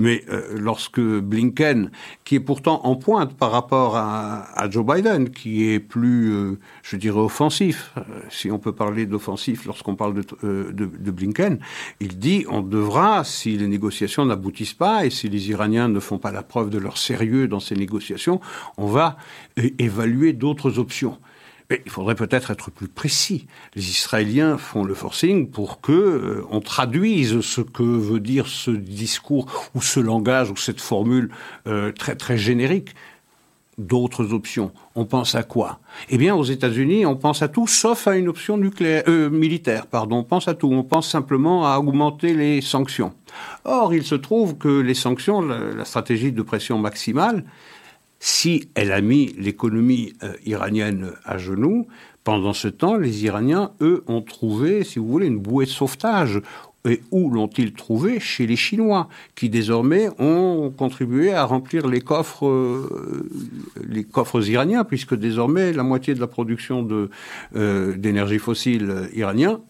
Mais 0.00 0.24
euh, 0.30 0.56
lorsque 0.56 1.00
Blinken, 1.00 1.90
qui 2.24 2.34
est 2.34 2.40
pourtant 2.40 2.80
en 2.84 2.96
pointe 2.96 3.34
par 3.36 3.52
rapport 3.52 3.96
à, 3.96 4.68
Joe 4.70 4.84
Biden, 4.84 5.30
qui 5.30 5.68
est 5.68 5.78
plus, 5.78 6.32
euh, 6.32 6.58
je 6.82 6.96
dirais, 6.96 7.20
offensif, 7.20 7.92
euh, 7.98 8.00
si 8.30 8.50
on 8.50 8.58
peut 8.58 8.72
parler 8.72 9.04
d'offensif 9.04 9.66
lorsqu'on 9.66 9.94
parle 9.94 10.14
de, 10.14 10.72
de, 10.72 11.10
Blinken, 11.10 11.60
il 12.00 12.18
dit 12.18 12.46
on 12.48 12.62
devra, 12.62 13.24
si 13.24 13.58
les 13.58 13.66
négociations 13.66 14.24
n'aboutissent 14.24 14.74
pas 14.74 15.04
et 15.04 15.10
si 15.10 15.28
les 15.28 15.50
Iraniens 15.50 15.88
ne 15.88 16.00
font 16.00 16.18
pas 16.18 16.32
la 16.32 16.42
preuve 16.42 16.70
de 16.70 16.78
leur 16.78 16.96
sérieux 16.96 17.46
dans 17.46 17.60
ces 17.60 17.76
négociations, 17.76 18.40
on 18.78 18.86
va 18.86 19.18
évaluer 19.78 20.32
d'autres 20.32 20.78
options. 20.78 21.18
Mais 21.70 21.80
il 21.86 21.90
faudrait 21.90 22.16
peut-être 22.16 22.50
être 22.50 22.70
plus 22.72 22.88
précis. 22.88 23.46
Les 23.76 23.88
Israéliens 23.90 24.58
font 24.58 24.82
le 24.82 24.94
forcing 24.94 25.48
pour 25.48 25.80
que 25.80 25.92
euh, 25.92 26.44
on 26.50 26.60
traduise 26.60 27.40
ce 27.40 27.60
que 27.60 27.84
veut 27.84 28.18
dire 28.18 28.48
ce 28.48 28.72
discours 28.72 29.70
ou 29.76 29.80
ce 29.80 30.00
langage 30.00 30.50
ou 30.50 30.56
cette 30.56 30.80
formule 30.80 31.30
euh, 31.68 31.92
très 31.92 32.16
très 32.16 32.36
générique. 32.36 32.94
D'autres 33.78 34.34
options. 34.34 34.72
On 34.94 35.06
pense 35.06 35.34
à 35.34 35.42
quoi? 35.42 35.78
Eh 36.10 36.18
bien, 36.18 36.34
aux 36.34 36.44
États-Unis, 36.44 37.06
on 37.06 37.16
pense 37.16 37.40
à 37.40 37.48
tout, 37.48 37.66
sauf 37.66 38.08
à 38.08 38.16
une 38.16 38.28
option 38.28 38.58
nucléaire, 38.58 39.04
euh, 39.08 39.30
militaire. 39.30 39.86
Pardon, 39.86 40.16
on 40.16 40.24
pense 40.24 40.48
à 40.48 40.54
tout. 40.54 40.70
On 40.70 40.82
pense 40.82 41.08
simplement 41.08 41.66
à 41.66 41.78
augmenter 41.78 42.34
les 42.34 42.60
sanctions. 42.60 43.14
Or, 43.64 43.94
il 43.94 44.02
se 44.04 44.16
trouve 44.16 44.58
que 44.58 44.68
les 44.68 44.92
sanctions, 44.92 45.40
la 45.40 45.84
stratégie 45.86 46.32
de 46.32 46.42
pression 46.42 46.78
maximale, 46.78 47.44
si 48.20 48.68
elle 48.74 48.92
a 48.92 49.00
mis 49.00 49.34
l'économie 49.38 50.12
euh, 50.22 50.34
iranienne 50.44 51.12
à 51.24 51.38
genoux, 51.38 51.86
pendant 52.22 52.52
ce 52.52 52.68
temps, 52.68 52.96
les 52.96 53.24
Iraniens, 53.24 53.72
eux, 53.80 54.04
ont 54.06 54.20
trouvé, 54.20 54.84
si 54.84 54.98
vous 54.98 55.08
voulez, 55.08 55.26
une 55.26 55.38
bouée 55.38 55.64
de 55.64 55.70
sauvetage. 55.70 56.40
Et 56.86 57.00
où 57.10 57.30
l'ont-ils 57.30 57.72
trouvé 57.72 58.20
Chez 58.20 58.46
les 58.46 58.56
Chinois, 58.56 59.08
qui 59.34 59.48
désormais 59.48 60.08
ont 60.18 60.72
contribué 60.74 61.32
à 61.32 61.44
remplir 61.44 61.86
les 61.86 62.00
coffres, 62.00 62.46
euh, 62.46 63.28
les 63.86 64.04
coffres 64.04 64.46
iraniens, 64.48 64.84
puisque 64.84 65.14
désormais 65.14 65.72
la 65.72 65.82
moitié 65.82 66.14
de 66.14 66.20
la 66.20 66.26
production 66.26 66.86
euh, 67.56 67.96
d'énergie 67.96 68.38
fossile 68.38 69.08
iranien 69.14 69.60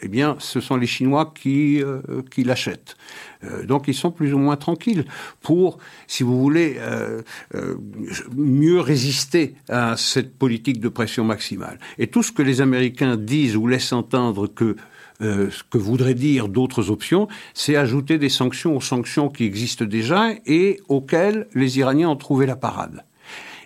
eh 0.00 0.08
bien, 0.08 0.36
ce 0.38 0.60
sont 0.60 0.76
les 0.76 0.86
Chinois 0.86 1.32
qui, 1.34 1.82
euh, 1.82 2.00
qui 2.30 2.44
l'achètent. 2.44 2.96
Euh, 3.44 3.64
donc, 3.64 3.88
ils 3.88 3.94
sont 3.94 4.10
plus 4.10 4.32
ou 4.32 4.38
moins 4.38 4.56
tranquilles 4.56 5.04
pour, 5.40 5.78
si 6.06 6.22
vous 6.22 6.40
voulez, 6.40 6.78
mieux 8.36 8.80
résister 8.80 9.54
à 9.68 9.96
cette 9.96 10.36
politique 10.36 10.80
de 10.80 10.88
pression 10.88 11.24
maximale. 11.24 11.78
Et 11.98 12.06
tout 12.06 12.22
ce 12.22 12.32
que 12.32 12.42
les 12.42 12.60
Américains 12.60 13.16
disent 13.16 13.56
ou 13.56 13.66
laissent 13.66 13.92
entendre 13.92 14.46
que 14.46 14.76
ce 15.20 15.62
que 15.68 15.78
voudraient 15.78 16.14
dire 16.14 16.48
d'autres 16.48 16.90
options, 16.90 17.26
c'est 17.52 17.74
ajouter 17.74 18.18
des 18.18 18.28
sanctions 18.28 18.76
aux 18.76 18.80
sanctions 18.80 19.28
qui 19.28 19.44
existent 19.44 19.84
déjà 19.84 20.30
et 20.46 20.80
auxquelles 20.88 21.48
les 21.54 21.78
Iraniens 21.78 22.10
ont 22.10 22.16
trouvé 22.16 22.46
la 22.46 22.56
parade. 22.56 23.04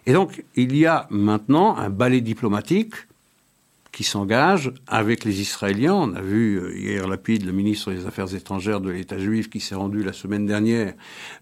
Et 0.07 0.13
donc, 0.13 0.45
il 0.57 0.77
y 0.77 0.87
a 0.87 1.07
maintenant 1.11 1.77
un 1.77 1.91
balai 1.91 2.21
diplomatique 2.21 2.95
qui 3.93 4.05
s'engage 4.05 4.73
avec 4.87 5.25
les 5.25 5.43
Israéliens. 5.43 5.95
On 5.95 6.15
a 6.15 6.23
vu 6.23 6.57
euh, 6.57 6.75
hier 6.77 7.07
Lapide, 7.07 7.45
le 7.45 7.53
ministre 7.53 7.93
des 7.93 8.07
Affaires 8.07 8.35
étrangères 8.35 8.81
de 8.81 8.91
l'État 8.91 9.19
juif, 9.19 9.51
qui 9.51 9.61
s'est 9.61 9.75
rendu 9.75 10.03
la 10.03 10.15
semaine 10.15 10.47
dernière 10.47 10.95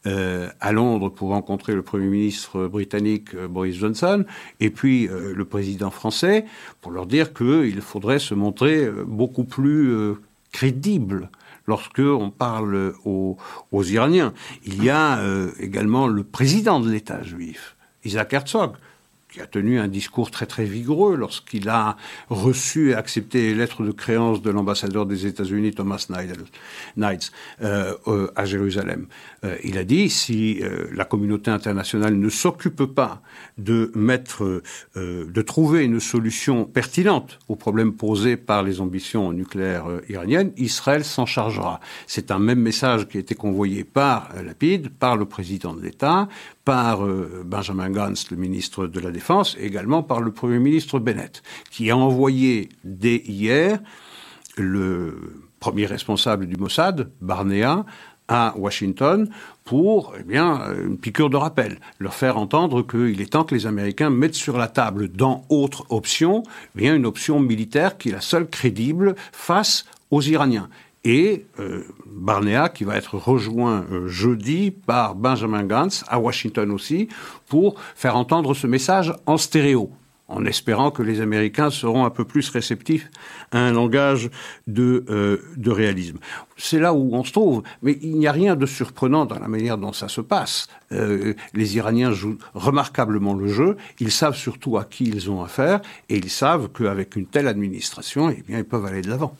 euh, 0.06 0.48
à 0.60 0.72
Londres 0.72 1.10
pour 1.10 1.28
rencontrer 1.28 1.74
le 1.74 1.82
Premier 1.82 2.08
ministre 2.08 2.66
britannique 2.66 3.34
euh, 3.36 3.46
Boris 3.46 3.76
Johnson, 3.76 4.24
et 4.58 4.70
puis 4.70 5.08
le 5.08 5.44
président 5.44 5.90
français, 5.90 6.44
pour 6.80 6.90
leur 6.90 7.06
dire 7.06 7.32
qu'il 7.32 7.80
faudrait 7.80 8.18
se 8.18 8.34
montrer 8.34 8.90
beaucoup 9.06 9.44
plus 9.44 10.14
crédible 10.52 11.30
lorsque 11.66 12.00
on 12.00 12.30
parle 12.30 12.94
aux, 13.04 13.36
aux 13.70 13.84
Iraniens. 13.84 14.32
Il 14.64 14.82
y 14.82 14.90
a 14.90 15.22
également 15.60 16.08
le 16.08 16.24
président 16.24 16.80
de 16.80 16.90
l'État 16.90 17.22
juif, 17.22 17.76
Isaac 18.04 18.32
Herzog, 18.32 18.72
qui 19.32 19.40
a 19.40 19.46
tenu 19.46 19.78
un 19.78 19.88
discours 19.88 20.30
très 20.30 20.46
très 20.46 20.64
vigoureux 20.64 21.16
lorsqu'il 21.16 21.68
a 21.68 21.96
reçu 22.28 22.90
et 22.90 22.94
accepté 22.94 23.42
les 23.42 23.54
lettres 23.54 23.82
de 23.82 23.92
créance 23.92 24.42
de 24.42 24.50
l'ambassadeur 24.50 25.06
des 25.06 25.26
États-Unis 25.26 25.72
Thomas 25.72 26.06
Knights 26.96 27.32
euh, 27.62 27.94
euh, 28.08 28.30
à 28.34 28.44
Jérusalem. 28.44 29.06
Euh, 29.44 29.56
il 29.62 29.78
a 29.78 29.84
dit 29.84 30.10
si 30.10 30.60
la 30.92 31.04
communauté 31.04 31.50
internationale 31.50 32.14
ne 32.14 32.28
s'occupe 32.28 32.84
pas 32.84 33.22
de 33.58 33.92
mettre, 33.94 34.62
de 34.96 35.42
trouver 35.42 35.84
une 35.84 36.00
solution 36.00 36.64
pertinente 36.64 37.38
aux 37.48 37.56
problèmes 37.56 37.92
posés 37.94 38.36
par 38.36 38.62
les 38.62 38.80
ambitions 38.80 39.32
nucléaires 39.32 39.86
iraniennes, 40.08 40.52
Israël 40.56 41.04
s'en 41.04 41.26
chargera. 41.26 41.80
C'est 42.06 42.30
un 42.30 42.38
même 42.38 42.60
message 42.60 43.06
qui 43.08 43.16
a 43.16 43.20
été 43.20 43.34
convoyé 43.34 43.84
par 43.84 44.30
Lapide, 44.44 44.90
par 44.90 45.16
le 45.16 45.24
président 45.24 45.74
de 45.74 45.82
l'État, 45.82 46.28
par 46.64 47.00
Benjamin 47.44 47.90
Gantz, 47.90 48.30
le 48.30 48.36
ministre 48.36 48.86
de 48.86 49.00
la 49.00 49.10
Défense, 49.10 49.56
et 49.58 49.66
également 49.66 50.02
par 50.02 50.20
le 50.20 50.30
Premier 50.30 50.58
ministre 50.58 50.98
Bennett, 50.98 51.42
qui 51.70 51.90
a 51.90 51.96
envoyé 51.96 52.68
dès 52.84 53.16
hier 53.16 53.80
le 54.56 55.42
premier 55.58 55.86
responsable 55.86 56.46
du 56.46 56.56
Mossad, 56.56 57.10
Barnea, 57.20 57.84
à 58.30 58.54
Washington 58.56 59.28
pour 59.64 60.14
eh 60.18 60.22
bien, 60.22 60.62
une 60.86 60.96
piqûre 60.96 61.30
de 61.30 61.36
rappel, 61.36 61.78
leur 61.98 62.14
faire 62.14 62.38
entendre 62.38 62.82
qu'il 62.82 63.20
est 63.20 63.32
temps 63.32 63.44
que 63.44 63.54
les 63.54 63.66
Américains 63.66 64.08
mettent 64.08 64.34
sur 64.34 64.56
la 64.56 64.68
table, 64.68 65.08
dans 65.08 65.44
autre 65.48 65.84
option, 65.90 66.44
eh 66.78 66.88
une 66.88 67.06
option 67.06 67.40
militaire 67.40 67.98
qui 67.98 68.08
est 68.08 68.12
la 68.12 68.20
seule 68.20 68.48
crédible 68.48 69.16
face 69.32 69.84
aux 70.10 70.22
Iraniens 70.22 70.68
et 71.04 71.46
euh, 71.58 71.84
Barnea 72.06 72.68
qui 72.68 72.84
va 72.84 72.96
être 72.96 73.16
rejoint 73.16 73.86
euh, 73.90 74.06
jeudi 74.08 74.70
par 74.70 75.14
Benjamin 75.14 75.64
Gantz 75.64 76.04
à 76.08 76.18
Washington 76.18 76.70
aussi 76.70 77.08
pour 77.48 77.80
faire 77.94 78.16
entendre 78.16 78.54
ce 78.54 78.66
message 78.66 79.12
en 79.26 79.36
stéréo 79.36 79.90
en 80.28 80.44
espérant 80.44 80.92
que 80.92 81.02
les 81.02 81.20
Américains 81.20 81.70
seront 81.70 82.04
un 82.04 82.10
peu 82.10 82.24
plus 82.24 82.48
réceptifs 82.50 83.10
à 83.50 83.58
un 83.58 83.72
langage 83.72 84.30
de, 84.68 85.04
euh, 85.10 85.38
réalisme. 85.66 86.18
C'est 86.56 86.78
là 86.78 86.94
où 86.94 87.16
on 87.16 87.24
se 87.24 87.32
trouve, 87.32 87.64
mais 87.82 87.98
il 88.00 88.16
n'y 88.16 88.28
a 88.28 88.32
rien 88.32 88.54
de 88.54 88.64
surprenant 88.64 89.24
dans 89.24 89.40
la 89.40 89.48
manière 89.48 89.76
dont 89.76 89.92
ça 89.92 90.06
se 90.06 90.20
passe. 90.20 90.68
Les 90.92 91.76
Iraniens 91.76 92.12
jouent 92.12 92.38
remarquablement 92.54 93.34
le 93.34 93.48
jeu, 93.48 93.76
ils 93.98 94.12
savent 94.12 94.36
surtout 94.36 94.78
à 94.78 94.84
qui 94.84 95.04
ils 95.04 95.32
ont 95.32 95.42
affaire, 95.42 95.80
et 96.08 96.18
ils 96.18 96.30
savent 96.30 96.68
qu'avec 96.68 97.16
une 97.16 97.26
telle 97.26 97.48
administration, 97.48 98.30
eh 98.30 98.44
ils 98.48 98.64
peuvent 98.64 98.86
aller 98.86 99.02
de 99.02 99.10
l'avant. 99.10 99.34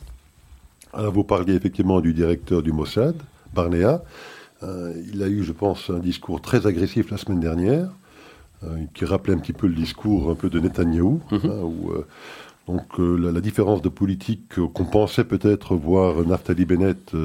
Alors 0.93 1.13
vous 1.13 1.25
parliez 1.25 1.55
effectivement 1.55 2.01
du 2.01 2.13
directeur 2.13 2.63
du 2.63 2.73
Mossad, 2.73 3.15
Barnea. 3.55 4.03
Euh, 4.63 4.93
il 5.13 5.23
a 5.23 5.29
eu, 5.29 5.45
je 5.45 5.53
pense, 5.53 5.89
un 5.89 6.01
discours 6.01 6.41
très 6.41 6.67
agressif 6.67 7.11
la 7.11 7.17
semaine 7.17 7.41
dernière. 7.41 7.91
Euh, 8.63 8.77
qui 8.93 9.07
rappelait 9.07 9.33
un 9.33 9.39
petit 9.39 9.55
peu 9.55 9.67
le 9.67 9.75
discours 9.75 10.31
un 10.31 10.35
peu 10.35 10.51
de 10.51 10.61
Netanyahou, 10.61 11.23
mhm. 11.31 11.41
hein, 11.45 11.63
où 11.63 11.93
euh, 11.93 12.07
donc 12.67 12.99
la, 12.99 13.41
différence 13.41 13.81
de 13.81 13.89
politique 13.89 14.61
qu'on 14.75 14.85
pensait 14.85 15.25
peut-être 15.25 15.75
voir 15.77 16.27
Naftali 16.27 16.67
Bennett 16.67 17.17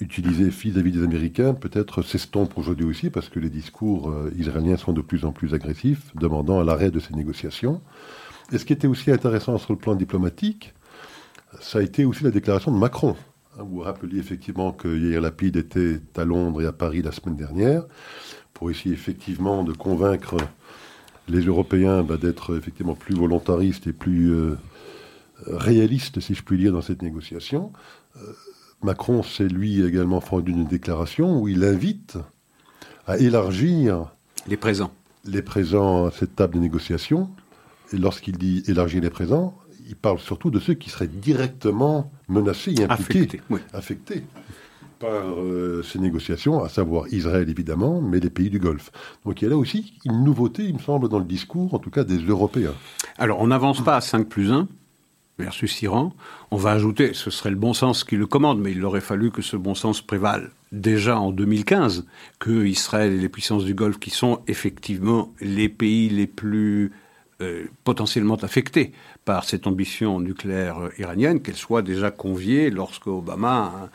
utiliser 0.00 0.48
vis-à-vis 0.48 0.90
des 0.90 1.04
Américains 1.04 1.54
peut-être 1.54 2.02
s'estompe 2.02 2.58
aujourd'hui 2.58 2.84
aussi 2.84 3.08
parce 3.08 3.28
que 3.28 3.38
les 3.38 3.48
discours 3.48 4.12
israéliens 4.36 4.76
sont 4.76 4.92
de 4.92 5.00
plus 5.00 5.24
en 5.24 5.30
plus 5.30 5.54
agressifs, 5.54 6.12
demandant 6.16 6.58
à 6.58 6.64
l'arrêt 6.64 6.90
de 6.90 6.98
ces 6.98 7.14
négociations. 7.14 7.80
Et 8.50 8.58
ce 8.58 8.64
qui 8.64 8.72
était 8.72 8.88
aussi 8.88 9.12
intéressant 9.12 9.56
sur 9.58 9.72
le 9.72 9.78
plan 9.78 9.94
diplomatique, 9.94 10.74
ça 11.58 11.78
a 11.78 11.82
été 11.82 12.04
aussi 12.04 12.24
la 12.24 12.30
déclaration 12.30 12.72
de 12.72 12.78
Macron. 12.78 13.16
Hein, 13.58 13.62
vous 13.62 13.76
vous 13.76 13.80
rappeliez 13.80 14.18
effectivement 14.18 14.72
que 14.72 14.88
Yair 14.88 15.20
Lapide 15.20 15.56
était 15.56 16.00
à 16.16 16.24
Londres 16.24 16.62
et 16.62 16.66
à 16.66 16.72
Paris 16.72 17.02
la 17.02 17.12
semaine 17.12 17.36
dernière 17.36 17.84
pour 18.54 18.70
essayer 18.70 18.94
effectivement 18.94 19.64
de 19.64 19.72
convaincre 19.72 20.36
les 21.28 21.40
Européens 21.40 22.02
bah, 22.02 22.16
d'être 22.16 22.56
effectivement 22.56 22.94
plus 22.94 23.14
volontaristes 23.14 23.86
et 23.86 23.92
plus 23.92 24.32
euh, 24.32 24.58
réalistes, 25.46 26.20
si 26.20 26.34
je 26.34 26.42
puis 26.42 26.58
dire, 26.58 26.72
dans 26.72 26.82
cette 26.82 27.02
négociation. 27.02 27.72
Euh, 28.16 28.32
Macron 28.82 29.22
s'est 29.22 29.48
lui 29.48 29.82
également 29.82 30.20
fendu 30.20 30.52
une 30.52 30.64
déclaration 30.64 31.40
où 31.40 31.48
il 31.48 31.64
invite 31.64 32.18
à 33.06 33.18
élargir 33.18 34.12
les 34.46 34.56
présents. 34.56 34.92
Les 35.24 35.42
présents 35.42 36.06
à 36.06 36.10
cette 36.10 36.34
table 36.34 36.54
de 36.54 36.60
négociation. 36.60 37.30
Et 37.92 37.98
lorsqu'il 37.98 38.38
dit 38.38 38.62
élargir 38.66 39.02
les 39.02 39.10
présents, 39.10 39.54
il 39.88 39.96
parle 39.96 40.18
surtout 40.18 40.50
de 40.50 40.58
ceux 40.58 40.74
qui 40.74 40.90
seraient 40.90 41.08
directement 41.08 42.10
menacés 42.28 42.74
et 42.78 42.84
impliqués, 42.84 43.40
affectés, 43.72 44.24
par 44.98 45.40
euh, 45.40 45.82
ces 45.82 45.98
négociations, 45.98 46.62
à 46.62 46.68
savoir 46.68 47.08
Israël 47.12 47.48
évidemment, 47.48 48.00
mais 48.00 48.20
les 48.20 48.30
pays 48.30 48.50
du 48.50 48.58
Golfe. 48.58 48.90
Donc 49.24 49.40
il 49.40 49.44
y 49.44 49.46
a 49.46 49.50
là 49.50 49.56
aussi 49.56 49.94
une 50.04 50.24
nouveauté, 50.24 50.64
il 50.64 50.74
me 50.74 50.78
semble, 50.78 51.08
dans 51.08 51.18
le 51.18 51.24
discours, 51.24 51.74
en 51.74 51.78
tout 51.78 51.90
cas 51.90 52.04
des 52.04 52.18
Européens. 52.18 52.74
Alors 53.18 53.40
on 53.40 53.48
n'avance 53.48 53.82
pas 53.82 53.96
à 53.96 54.00
5 54.00 54.28
plus 54.28 54.52
1 54.52 54.68
versus 55.38 55.80
Iran. 55.82 56.12
On 56.50 56.56
va 56.56 56.72
ajouter, 56.72 57.14
ce 57.14 57.30
serait 57.30 57.50
le 57.50 57.56
bon 57.56 57.72
sens 57.72 58.04
qui 58.04 58.16
le 58.16 58.26
commande, 58.26 58.60
mais 58.60 58.72
il 58.72 58.84
aurait 58.84 59.00
fallu 59.00 59.30
que 59.30 59.42
ce 59.42 59.56
bon 59.56 59.74
sens 59.74 60.02
prévale 60.02 60.50
déjà 60.70 61.18
en 61.18 61.32
2015, 61.32 62.06
que 62.38 62.64
Israël 62.66 63.12
et 63.12 63.18
les 63.18 63.28
puissances 63.28 63.64
du 63.64 63.74
Golfe, 63.74 63.98
qui 63.98 64.10
sont 64.10 64.40
effectivement 64.46 65.32
les 65.40 65.68
pays 65.68 66.08
les 66.08 66.26
plus 66.26 66.92
euh, 67.40 67.64
potentiellement 67.84 68.36
affectés 68.36 68.92
par 69.30 69.44
cette 69.44 69.68
ambition 69.68 70.18
nucléaire 70.18 70.90
iranienne, 70.98 71.40
qu'elle 71.40 71.54
soit 71.54 71.82
déjà 71.82 72.10
conviée 72.10 72.68
lorsque 72.68 73.06
Obama 73.06 73.88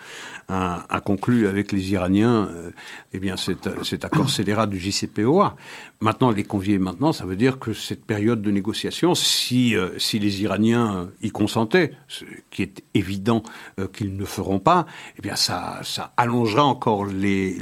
a, 0.47 1.01
conclu 1.03 1.45
avec 1.47 1.73
les 1.73 1.91
Iraniens 1.91 2.47
euh, 2.49 2.71
eh 3.11 3.19
bien 3.19 3.35
cet, 3.35 3.83
cet, 3.83 4.05
accord 4.05 4.29
scélérat 4.29 4.65
du 4.65 4.79
JCPOA. 4.79 5.57
Maintenant, 5.99 6.31
les 6.31 6.45
convier 6.45 6.77
maintenant, 6.77 7.11
ça 7.11 7.25
veut 7.25 7.35
dire 7.35 7.59
que 7.59 7.73
cette 7.73 8.05
période 8.05 8.41
de 8.41 8.49
négociation, 8.49 9.13
si, 9.13 9.75
euh, 9.75 9.89
les 10.13 10.41
Iraniens 10.41 11.09
y 11.21 11.31
consentaient, 11.31 11.91
ce 12.07 12.23
qui 12.49 12.61
est 12.61 12.81
évident 12.93 13.43
euh, 13.77 13.89
qu'ils 13.89 14.15
ne 14.15 14.23
feront 14.23 14.59
pas, 14.59 14.85
eh 15.17 15.21
bien 15.21 15.35
ça, 15.35 15.81
allongera 16.15 16.63
encore 16.63 17.05
les, 17.05 17.57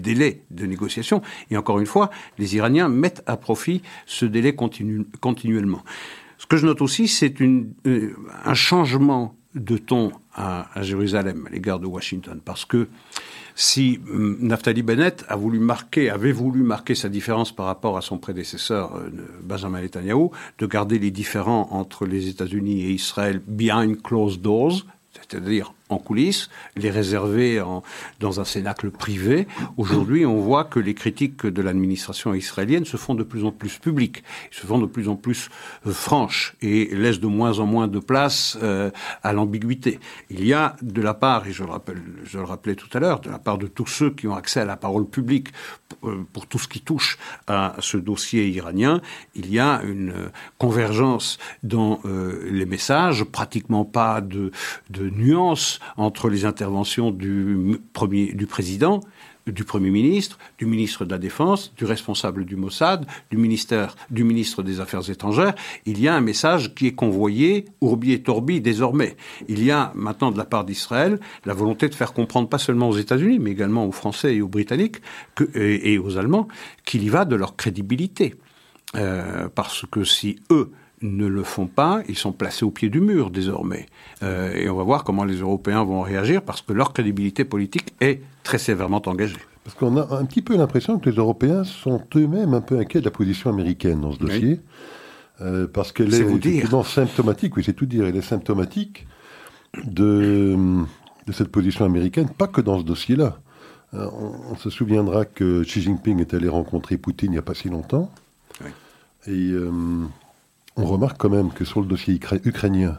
délais 0.00 0.44
de 0.50 0.64
négociation. 0.64 1.20
Et 1.50 1.58
encore 1.58 1.78
une 1.78 1.86
fois, 1.86 2.08
les 2.38 2.56
Iraniens 2.56 2.88
mettent 2.88 3.22
à 3.26 3.36
profit 3.36 3.82
ce 4.06 4.24
délai 4.24 4.54
continu, 4.54 5.04
continuellement. 5.20 5.82
Ce 6.46 6.48
que 6.48 6.58
je 6.58 6.66
note 6.66 6.80
aussi, 6.80 7.08
c'est 7.08 7.34
un 8.44 8.54
changement 8.54 9.34
de 9.56 9.78
ton 9.78 10.12
à, 10.32 10.68
Jérusalem 10.80 11.44
à 11.48 11.50
l'égard 11.50 11.80
de 11.80 11.86
Washington, 11.86 12.40
parce 12.44 12.64
que 12.64 12.86
si 13.56 13.98
hum, 14.08 14.36
Naftali 14.40 14.82
Bennett 14.82 15.24
voulu 15.36 15.58
marquer, 15.58 16.08
avait 16.08 16.30
voulu 16.30 16.62
marquer 16.62 16.94
sa 16.94 17.08
différence 17.08 17.50
par 17.50 17.66
rapport 17.66 17.96
à 17.98 18.00
son 18.00 18.18
prédécesseur 18.18 18.94
euh, 18.94 19.10
Benjamin 19.42 19.80
Netanyahu, 19.80 20.28
de 20.58 20.66
garder 20.66 21.00
les 21.00 21.10
différends 21.10 21.66
entre 21.72 22.06
les 22.06 22.28
États-Unis 22.28 22.82
et 22.82 22.90
Israël 22.90 23.42
behind 23.44 24.00
closed 24.00 24.40
doors, 24.40 24.86
c'est-à-dire 25.14 25.74
en 25.88 25.98
coulisses, 25.98 26.50
les 26.76 26.90
réserver 26.90 27.62
dans 28.20 28.40
un 28.40 28.44
cénacle 28.44 28.90
privé. 28.90 29.46
Aujourd'hui, 29.76 30.26
on 30.26 30.40
voit 30.40 30.64
que 30.64 30.80
les 30.80 30.94
critiques 30.94 31.46
de 31.46 31.62
l'administration 31.62 32.34
israélienne 32.34 32.84
se 32.84 32.96
font 32.96 33.14
de 33.14 33.22
plus 33.22 33.44
en 33.44 33.52
plus 33.52 33.78
publiques, 33.78 34.24
se 34.50 34.66
font 34.66 34.78
de 34.78 34.86
plus 34.86 35.08
en 35.08 35.16
plus 35.16 35.48
euh, 35.86 35.92
franches 35.92 36.56
et 36.60 36.94
laissent 36.94 37.20
de 37.20 37.26
moins 37.26 37.58
en 37.58 37.66
moins 37.66 37.88
de 37.88 37.98
place 37.98 38.58
euh, 38.62 38.90
à 39.22 39.32
l'ambiguïté. 39.32 40.00
Il 40.30 40.44
y 40.44 40.52
a 40.52 40.76
de 40.82 41.02
la 41.02 41.14
part, 41.14 41.46
et 41.46 41.52
je 41.52 41.62
le, 41.62 42.44
rappelais 42.44 42.74
tout 42.74 42.88
à 42.92 43.00
l'heure, 43.00 43.20
de 43.20 43.30
la 43.30 43.38
part 43.38 43.58
de 43.58 43.66
tous 43.66 43.86
ceux 43.86 44.10
qui 44.10 44.26
ont 44.26 44.34
accès 44.34 44.60
à 44.60 44.64
la 44.64 44.76
parole 44.76 45.06
publique 45.06 45.48
euh, 46.04 46.24
pour 46.32 46.46
tout 46.46 46.58
ce 46.58 46.68
qui 46.68 46.80
touche 46.80 47.18
à 47.46 47.76
ce 47.80 47.96
dossier 47.96 48.48
iranien, 48.48 49.00
il 49.34 49.52
y 49.52 49.58
a 49.58 49.80
une 49.82 50.30
convergence 50.58 51.38
dans 51.62 52.00
les 52.04 52.66
messages, 52.66 53.24
pratiquement 53.24 53.84
pas 53.84 54.20
de 54.20 54.50
nuances 54.90 55.75
entre 55.96 56.28
les 56.28 56.44
interventions 56.44 57.10
du, 57.10 57.78
premier, 57.92 58.32
du 58.32 58.46
président, 58.46 59.00
du 59.52 59.64
Premier 59.64 59.90
ministre, 59.90 60.38
du 60.58 60.66
ministre 60.66 61.04
de 61.04 61.10
la 61.10 61.18
Défense, 61.18 61.72
du 61.76 61.84
responsable 61.84 62.44
du 62.44 62.56
Mossad, 62.56 63.06
du, 63.30 63.36
ministère, 63.36 63.94
du 64.10 64.24
ministre 64.24 64.62
des 64.62 64.80
Affaires 64.80 65.08
étrangères. 65.08 65.54
Il 65.84 66.00
y 66.00 66.08
a 66.08 66.14
un 66.14 66.20
message 66.20 66.74
qui 66.74 66.88
est 66.88 66.94
convoyé, 66.94 67.66
ourbi 67.80 68.12
et 68.12 68.22
torbi, 68.22 68.60
désormais. 68.60 69.16
Il 69.48 69.62
y 69.64 69.70
a 69.70 69.92
maintenant 69.94 70.30
de 70.30 70.38
la 70.38 70.44
part 70.44 70.64
d'Israël 70.64 71.20
la 71.44 71.54
volonté 71.54 71.88
de 71.88 71.94
faire 71.94 72.12
comprendre, 72.12 72.48
pas 72.48 72.58
seulement 72.58 72.88
aux 72.88 72.96
États-Unis, 72.96 73.38
mais 73.38 73.52
également 73.52 73.86
aux 73.86 73.92
Français 73.92 74.36
et 74.36 74.42
aux 74.42 74.48
Britanniques 74.48 74.96
que, 75.34 75.44
et, 75.56 75.98
aux 75.98 76.18
Allemands, 76.18 76.48
qu'il 76.84 77.04
y 77.04 77.08
va 77.08 77.24
de 77.24 77.36
leur 77.36 77.56
crédibilité. 77.56 78.34
Euh, 78.94 79.48
parce 79.54 79.84
que 79.90 80.04
si 80.04 80.38
eux 80.50 80.72
ne 81.06 81.26
le 81.26 81.42
font 81.42 81.66
pas, 81.66 82.02
ils 82.08 82.16
sont 82.16 82.32
placés 82.32 82.64
au 82.64 82.70
pied 82.70 82.88
du 82.88 83.00
mur 83.00 83.30
désormais. 83.30 83.86
Euh, 84.22 84.54
et 84.54 84.68
on 84.68 84.76
va 84.76 84.82
voir 84.82 85.04
comment 85.04 85.24
les 85.24 85.36
Européens 85.36 85.84
vont 85.84 86.02
réagir 86.02 86.42
parce 86.42 86.62
que 86.62 86.72
leur 86.72 86.92
crédibilité 86.92 87.44
politique 87.44 87.94
est 88.00 88.20
très 88.42 88.58
sévèrement 88.58 89.02
engagée. 89.06 89.36
Parce 89.64 89.76
qu'on 89.76 89.96
a 89.96 90.16
un 90.16 90.24
petit 90.24 90.42
peu 90.42 90.56
l'impression 90.56 90.98
que 90.98 91.10
les 91.10 91.16
Européens 91.16 91.64
sont 91.64 92.02
eux-mêmes 92.14 92.54
un 92.54 92.60
peu 92.60 92.78
inquiets 92.78 93.00
de 93.00 93.04
la 93.04 93.10
position 93.10 93.50
américaine 93.50 94.00
dans 94.00 94.12
ce 94.12 94.18
dossier. 94.18 94.60
Euh, 95.40 95.66
parce 95.66 95.92
qu'elle 95.92 96.14
est, 96.14 96.46
est 96.46 96.84
symptomatique, 96.84 97.56
oui, 97.56 97.62
c'est 97.64 97.74
tout 97.74 97.84
dire, 97.84 98.06
elle 98.06 98.16
est 98.16 98.22
symptomatique 98.22 99.06
de, 99.84 100.56
de 101.26 101.32
cette 101.32 101.48
position 101.48 101.84
américaine, 101.84 102.28
pas 102.28 102.46
que 102.46 102.60
dans 102.60 102.78
ce 102.78 102.84
dossier-là. 102.84 103.38
Euh, 103.94 104.08
on, 104.50 104.56
se 104.56 104.70
souviendra 104.70 105.24
que 105.24 105.62
Xi 105.62 105.82
Jinping 105.82 106.20
est 106.20 106.34
allé 106.34 106.48
rencontrer 106.48 106.96
Poutine 106.96 107.30
il 107.30 107.32
n'y 107.32 107.38
a 107.38 107.42
pas 107.42 107.54
si 107.54 107.68
longtemps. 107.68 108.10
Et 109.26 109.52
on 110.76 110.84
remarque 110.84 111.18
quand 111.18 111.30
même 111.30 111.50
que 111.52 111.64
sur 111.64 111.80
le 111.80 111.86
dossier 111.86 112.14
ukrainien, 112.44 112.98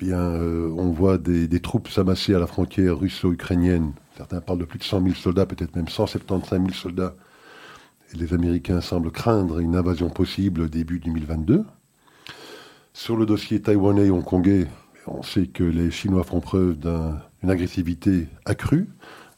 eh 0.00 0.12
euh, 0.12 0.70
on 0.76 0.90
voit 0.90 1.18
des, 1.18 1.60
troupes 1.60 1.88
s'amasser 1.88 2.34
à 2.34 2.38
la 2.38 2.46
frontière 2.46 2.98
russo-ukrainienne. 2.98 3.92
Certains 4.16 4.40
parlent 4.40 4.60
de 4.60 4.64
plus 4.64 4.78
de 4.78 4.84
100 4.84 5.02
000 5.02 5.14
soldats, 5.14 5.46
peut-être 5.46 5.74
même 5.74 5.88
175 5.88 6.60
000 6.60 6.72
soldats. 6.72 7.14
Et 8.12 8.16
les 8.16 8.32
Américains 8.32 8.80
semblent 8.80 9.10
craindre 9.10 9.58
une 9.58 9.76
invasion 9.76 10.08
possible 10.08 10.68
début 10.68 11.00
2022. 11.00 11.64
Sur 12.92 13.16
le 13.16 13.26
dossier 13.26 13.60
taïwanais 13.60 14.06
et 14.06 14.10
hongkongais, 14.10 14.66
on 15.06 15.22
sait 15.22 15.46
que 15.46 15.64
les 15.64 15.90
Chinois 15.90 16.24
font 16.24 16.40
preuve 16.40 16.78
d'une 16.78 17.50
agressivité 17.50 18.28
accrue, 18.44 18.88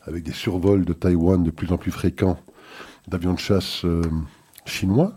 avec 0.03 0.25
des 0.25 0.33
survols 0.33 0.85
de 0.85 0.93
Taïwan 0.93 1.43
de 1.43 1.51
plus 1.51 1.73
en 1.73 1.79
plus 1.79 1.91
fréquents 1.91 2.39
d'avions 3.09 3.35
de 3.35 3.39
chasse 3.39 3.85
euh, 3.85 4.03
chinois. 4.65 5.15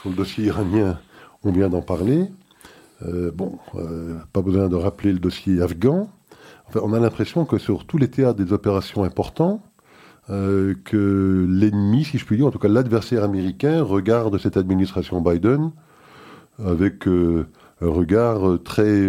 Sur 0.00 0.10
le 0.10 0.16
dossier 0.16 0.46
iranien, 0.46 0.98
on 1.44 1.52
vient 1.52 1.68
d'en 1.68 1.82
parler. 1.82 2.30
Euh, 3.06 3.30
bon, 3.32 3.58
euh, 3.74 4.16
pas 4.32 4.42
besoin 4.42 4.68
de 4.68 4.76
rappeler 4.76 5.12
le 5.12 5.18
dossier 5.18 5.60
afghan. 5.60 6.08
on 6.74 6.92
a 6.92 6.98
l'impression 6.98 7.44
que 7.44 7.58
sur 7.58 7.86
tous 7.86 7.98
les 7.98 8.08
théâtres 8.08 8.42
des 8.42 8.52
opérations 8.52 9.04
importants, 9.04 9.62
euh, 10.30 10.74
que 10.84 11.46
l'ennemi, 11.48 12.04
si 12.04 12.18
je 12.18 12.24
puis 12.24 12.36
dire, 12.36 12.46
en 12.46 12.50
tout 12.50 12.58
cas 12.58 12.68
l'adversaire 12.68 13.22
américain, 13.24 13.82
regarde 13.82 14.38
cette 14.38 14.56
administration 14.56 15.20
Biden 15.20 15.70
avec 16.64 17.06
un 17.06 17.44
regard 17.80 18.58
très 18.62 19.08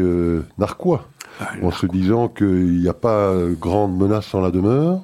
narquois. 0.58 1.08
Ah, 1.40 1.52
en 1.62 1.72
se 1.72 1.86
disant 1.86 2.30
qu'il 2.30 2.80
n'y 2.80 2.88
a 2.88 2.94
pas 2.94 3.34
grande 3.60 3.98
menace 3.98 4.34
en 4.34 4.42
la 4.42 4.52
demeure 4.52 5.02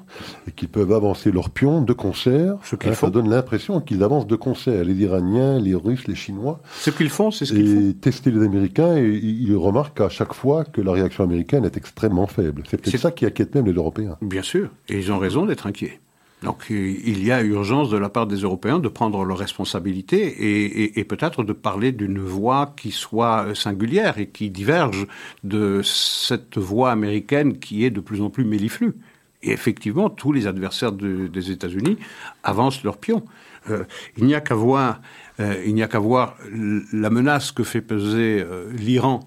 et 0.48 0.52
qu'ils 0.52 0.70
peuvent 0.70 0.94
avancer 0.94 1.32
leurs 1.32 1.50
pions 1.50 1.82
de 1.82 1.94
concert. 1.94 2.56
Ce 2.64 2.76
hein, 2.76 2.94
ça 2.94 3.10
donne 3.10 3.30
l'impression 3.30 3.82
qu'ils 3.82 4.04
avancent 4.04 4.28
de 4.28 4.36
concert, 4.36 4.84
les 4.84 4.94
Iraniens, 4.94 5.60
les 5.60 5.76
Russes, 5.76 6.08
les 6.08 6.16
Chinois. 6.16 6.62
Ce 6.80 6.90
qu'ils 6.90 7.10
font, 7.10 7.32
c'est 7.32 7.46
ce 7.46 7.54
qu'ils 7.54 7.94
font. 7.94 8.00
tester 8.00 8.32
les 8.32 8.46
Américains 8.46 8.96
et 8.96 9.08
ils 9.08 9.56
remarquent 9.56 10.02
à 10.02 10.10
chaque 10.10 10.34
fois 10.34 10.64
que 10.64 10.82
la 10.82 10.92
réaction 10.92 11.24
américaine 11.24 11.66
est 11.66 11.78
extrêmement 11.78 12.28
faible. 12.28 12.64
C'est 12.70 12.82
peut-être 12.82 12.98
ça 12.98 13.12
qui 13.12 13.26
inquiète 13.26 13.54
même 13.56 13.66
les 13.66 13.74
Européens. 13.74 14.18
Bien 14.22 14.44
sûr, 14.44 14.70
et 14.90 14.98
ils 14.98 15.12
ont 15.12 15.18
raison 15.18 15.46
d'être 15.46 15.68
inquiets. 15.68 16.00
Donc 16.42 16.68
il 16.70 17.24
y 17.24 17.32
a 17.32 17.44
urgence 17.44 17.92
de 17.92 17.98
la 17.98 18.10
part 18.10 18.26
des 18.26 18.38
Européens 18.38 18.80
de 18.80 18.88
prendre 18.88 19.24
leurs 19.24 19.38
responsabilités 19.38 20.96
et, 20.98 21.04
peut-être 21.04 21.44
de 21.44 21.54
parler 21.54 21.92
d'une 21.92 22.20
voix 22.20 22.74
qui 22.76 22.90
soit 22.92 23.54
singulière 23.54 24.18
et 24.18 24.28
qui 24.28 24.50
diverge 24.50 25.06
de 25.44 25.82
cette 25.84 26.58
voix 26.58 26.92
américaine 26.92 27.60
qui 27.60 27.86
est 27.86 27.92
de 27.92 28.00
plus 28.00 28.22
en 28.22 28.32
plus 28.32 28.44
méliflue. 28.44 28.96
Et 29.44 29.52
effectivement, 29.52 30.10
tous 30.10 30.32
les 30.32 30.48
adversaires 30.48 30.92
des 30.92 31.52
États-Unis 31.52 31.98
avancent 32.44 32.84
leurs 32.84 32.98
pions. 32.98 33.24
Euh, 33.70 33.84
il 34.18 34.26
n'y 34.26 34.36
a 34.36 34.42
qu'à 34.42 34.56
voir, 34.56 35.02
euh, 35.40 35.62
il 35.66 35.76
n'y 35.76 35.84
a 35.84 35.88
qu'à 35.88 36.00
voir 36.00 36.36
la 36.52 37.10
menace 37.10 37.52
que 37.52 37.64
fait 37.64 37.82
peser 37.82 38.42
euh, 38.42 38.72
l'Iran 38.72 39.22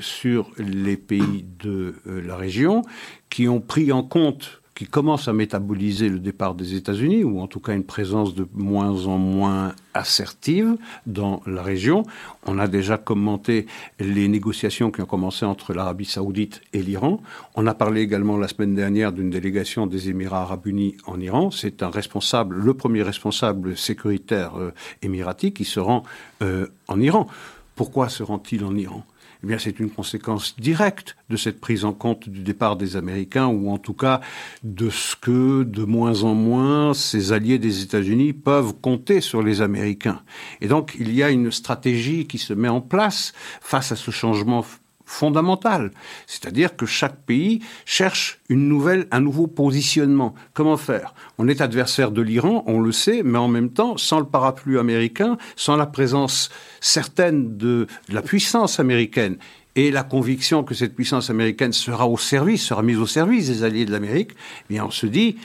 sur 0.00 0.50
les 0.58 0.98
pays 0.98 1.46
de 1.58 1.94
la 2.04 2.36
région, 2.36 2.82
qui 3.30 3.48
ont 3.48 3.62
pris 3.62 3.90
en 3.90 4.02
compte 4.02 4.60
qui 4.74 4.86
commence 4.86 5.28
à 5.28 5.32
métaboliser 5.32 6.08
le 6.08 6.18
départ 6.18 6.54
des 6.54 6.74
États-Unis, 6.74 7.22
ou 7.22 7.40
en 7.40 7.46
tout 7.46 7.60
cas 7.60 7.74
une 7.74 7.84
présence 7.84 8.34
de 8.34 8.46
moins 8.54 9.06
en 9.06 9.18
moins 9.18 9.72
assertive 9.94 10.76
dans 11.06 11.40
la 11.46 11.62
région. 11.62 12.02
On 12.46 12.58
a 12.58 12.66
déjà 12.66 12.98
commenté 12.98 13.66
les 14.00 14.26
négociations 14.26 14.90
qui 14.90 15.00
ont 15.00 15.06
commencé 15.06 15.44
entre 15.44 15.74
l'Arabie 15.74 16.04
saoudite 16.04 16.60
et 16.72 16.82
l'Iran. 16.82 17.20
On 17.54 17.66
a 17.68 17.74
parlé 17.74 18.00
également 18.00 18.36
la 18.36 18.48
semaine 18.48 18.74
dernière 18.74 19.12
d'une 19.12 19.30
délégation 19.30 19.86
des 19.86 20.08
Émirats 20.08 20.42
arabes 20.42 20.66
unis 20.66 20.96
en 21.06 21.20
Iran. 21.20 21.52
C'est 21.52 21.82
un 21.84 21.90
responsable, 21.90 22.56
le 22.56 22.74
premier 22.74 23.02
responsable 23.02 23.76
sécuritaire 23.76 24.58
euh, 24.58 24.72
émiratique 25.02 25.56
qui 25.56 25.64
se 25.64 25.78
rend 25.78 26.02
euh, 26.42 26.66
en 26.88 27.00
Iran. 27.00 27.28
Pourquoi 27.76 28.08
se 28.08 28.22
rend-il 28.22 28.64
en 28.64 28.74
Iran? 28.74 29.04
Eh 29.52 29.58
c'est 29.58 29.78
une 29.80 29.90
conséquence 29.90 30.56
directe 30.58 31.16
de 31.28 31.36
cette 31.36 31.60
prise 31.60 31.84
en 31.84 31.92
compte 31.92 32.28
du 32.28 32.42
départ 32.42 32.76
des 32.76 32.96
Américains, 32.96 33.46
ou 33.46 33.70
en 33.70 33.78
tout 33.78 33.94
cas 33.94 34.20
de 34.62 34.90
ce 34.90 35.16
que, 35.16 35.62
de 35.62 35.84
moins 35.84 36.22
en 36.22 36.34
moins, 36.34 36.94
ces 36.94 37.32
alliés 37.32 37.58
des 37.58 37.82
États-Unis 37.82 38.32
peuvent 38.32 38.74
compter 38.80 39.20
sur 39.20 39.42
les 39.42 39.60
Américains. 39.60 40.22
Et 40.60 40.68
donc, 40.68 40.96
il 40.98 41.14
y 41.14 41.22
a 41.22 41.30
une 41.30 41.50
stratégie 41.50 42.26
qui 42.26 42.38
se 42.38 42.52
met 42.52 42.68
en 42.68 42.80
place 42.80 43.32
face 43.60 43.92
à 43.92 43.96
ce 43.96 44.10
changement 44.10 44.64
fondamentale. 45.04 45.90
C'est-à-dire 46.26 46.76
que 46.76 46.86
chaque 46.86 47.16
pays 47.24 47.60
cherche 47.84 48.40
une 48.48 48.68
nouvelle, 48.68 49.06
un 49.10 49.20
nouveau 49.20 49.46
positionnement. 49.46 50.34
Comment 50.52 50.76
faire? 50.76 51.14
On 51.38 51.48
est 51.48 51.60
adversaire 51.60 52.10
de 52.10 52.22
l'Iran, 52.22 52.64
on 52.66 52.80
le 52.80 52.92
sait, 52.92 53.22
mais 53.22 53.38
en 53.38 53.48
même 53.48 53.70
temps, 53.70 53.96
sans 53.96 54.18
le 54.18 54.26
parapluie 54.26 54.78
américain, 54.78 55.36
sans 55.56 55.76
la 55.76 55.86
présence 55.86 56.50
certaine 56.80 57.56
de 57.56 57.86
la 58.08 58.22
puissance 58.22 58.80
américaine 58.80 59.36
et 59.76 59.90
la 59.90 60.04
conviction 60.04 60.62
que 60.62 60.74
cette 60.74 60.94
puissance 60.94 61.30
américaine 61.30 61.72
sera 61.72 62.08
au 62.08 62.16
service, 62.16 62.62
sera 62.62 62.82
mise 62.82 62.98
au 62.98 63.06
service 63.06 63.48
des 63.48 63.64
alliés 63.64 63.84
de 63.84 63.92
l'Amérique, 63.92 64.30
eh 64.32 64.72
bien 64.72 64.84
on 64.84 64.90
se 64.90 65.06
dit, 65.06 65.36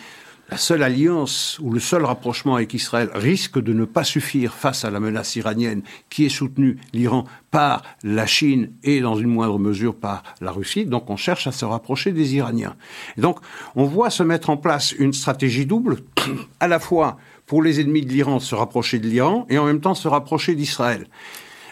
la 0.50 0.58
seule 0.58 0.84
alliance 0.84 1.60
ou 1.62 1.72
le 1.72 1.80
seul 1.80 2.04
rapprochement 2.04 2.56
avec 2.56 2.74
Israël 2.74 3.10
risque 3.14 3.62
de 3.62 3.74
ne 3.74 3.86
pas 3.86 4.04
suffire 4.04 4.54
face 4.54 4.84
à 4.86 4.90
la 4.90 5.00
menace 5.00 5.36
iranienne 5.36 5.82
qui 6.10 6.26
est 6.26 6.30
soutenue, 6.30 6.78
l'Iran, 6.94 7.26
par 7.52 7.84
la 8.04 8.26
Chine 8.26 8.72
et 8.84 9.00
dans 9.02 9.16
une 9.16 9.30
moindre 9.30 9.60
mesure 9.60 9.96
par 9.96 10.24
la 10.42 10.52
Russie. 10.52 10.86
Donc 10.86 11.10
on 11.10 11.18
cherche 11.18 11.48
à 11.48 11.52
se 11.52 11.66
rapprocher 11.66 12.12
des 12.12 12.36
Iraniens. 12.36 12.76
Et 13.18 13.22
donc 13.22 13.40
on 13.76 13.86
voit 13.86 14.10
se 14.10 14.24
mettre 14.24 14.50
en 14.50 14.58
place 14.58 14.92
une 14.92 15.14
stratégie 15.14 15.66
double, 15.66 15.98
à 16.60 16.68
la 16.68 16.80
fois 16.80 17.18
pour 17.46 17.64
les 17.64 17.80
ennemis 17.80 18.06
de 18.06 18.12
l'Iran 18.12 18.40
se 18.40 18.56
rapprocher 18.56 19.00
de 19.00 19.08
l'Iran 19.08 19.46
et 19.50 19.58
en 19.58 19.66
même 19.66 19.82
temps 19.82 19.96
se 19.96 20.08
rapprocher 20.08 20.56
d'Israël. 20.56 21.08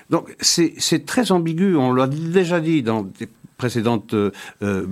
Donc 0.09 0.35
c'est 0.39 1.05
très 1.05 1.31
ambigu, 1.31 1.75
on 1.75 1.93
l'a 1.93 2.07
déjà 2.07 2.59
dit 2.61 2.81
dans 2.81 3.03
des 3.03 3.27
précédentes 3.57 4.13
euh, 4.13 4.31
euh, 4.61 4.85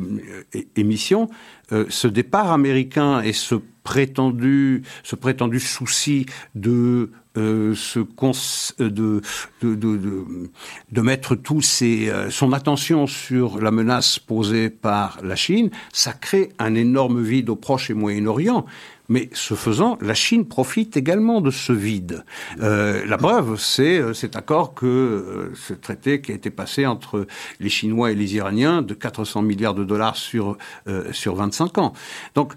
émissions, 0.75 1.29
euh, 1.71 1.85
ce 1.89 2.07
départ 2.07 2.51
américain 2.51 3.21
et 3.21 3.31
ce 3.31 3.55
prétendu, 3.85 4.81
ce 5.03 5.15
prétendu 5.15 5.61
souci 5.61 6.25
de 6.55 7.11
euh, 7.37 7.75
ce 7.75 7.99
euh, 7.99 8.89
de, 8.89 9.21
de, 9.61 9.75
de, 9.75 9.99
de, 10.91 11.01
mettre 11.01 11.35
tout 11.35 11.61
ses, 11.61 12.09
euh, 12.09 12.29
son 12.29 12.53
attention 12.53 13.07
sur 13.07 13.59
la 13.59 13.71
menace 13.71 14.19
posée 14.19 14.69
par 14.69 15.19
la 15.21 15.35
Chine, 15.35 15.69
ça 15.91 16.13
crée 16.13 16.49
un 16.59 16.75
énorme 16.75 17.21
vide 17.21 17.49
au 17.49 17.55
Proche 17.55 17.89
et 17.89 17.93
Moyen-Orient. 17.93 18.65
Mais 19.07 19.29
ce 19.33 19.53
faisant, 19.53 19.99
la 20.01 20.15
Chine 20.15 20.47
profite 20.47 20.97
également 20.97 21.39
de 21.39 21.51
ce 21.51 21.71
vide. 21.73 22.23
Euh, 22.61 23.05
la 23.05 23.19
preuve, 23.19 23.59
c'est 23.59 24.15
cet 24.15 24.35
accord 24.35 24.73
que 24.73 25.51
ce 25.53 25.73
traité 25.73 26.21
qui 26.21 26.31
a 26.31 26.35
été 26.35 26.49
passé 26.49 26.87
entre 26.87 27.27
les 27.59 27.69
Chinois 27.69 28.11
et 28.11 28.15
les 28.15 28.33
Iraniens 28.33 28.81
de 28.81 28.95
400 28.95 29.43
milliards 29.43 29.75
de 29.75 29.83
dollars 29.83 30.15
sur 30.15 30.57
sur 31.11 31.35
25 31.35 31.77
ans. 31.77 31.93
Donc 32.33 32.53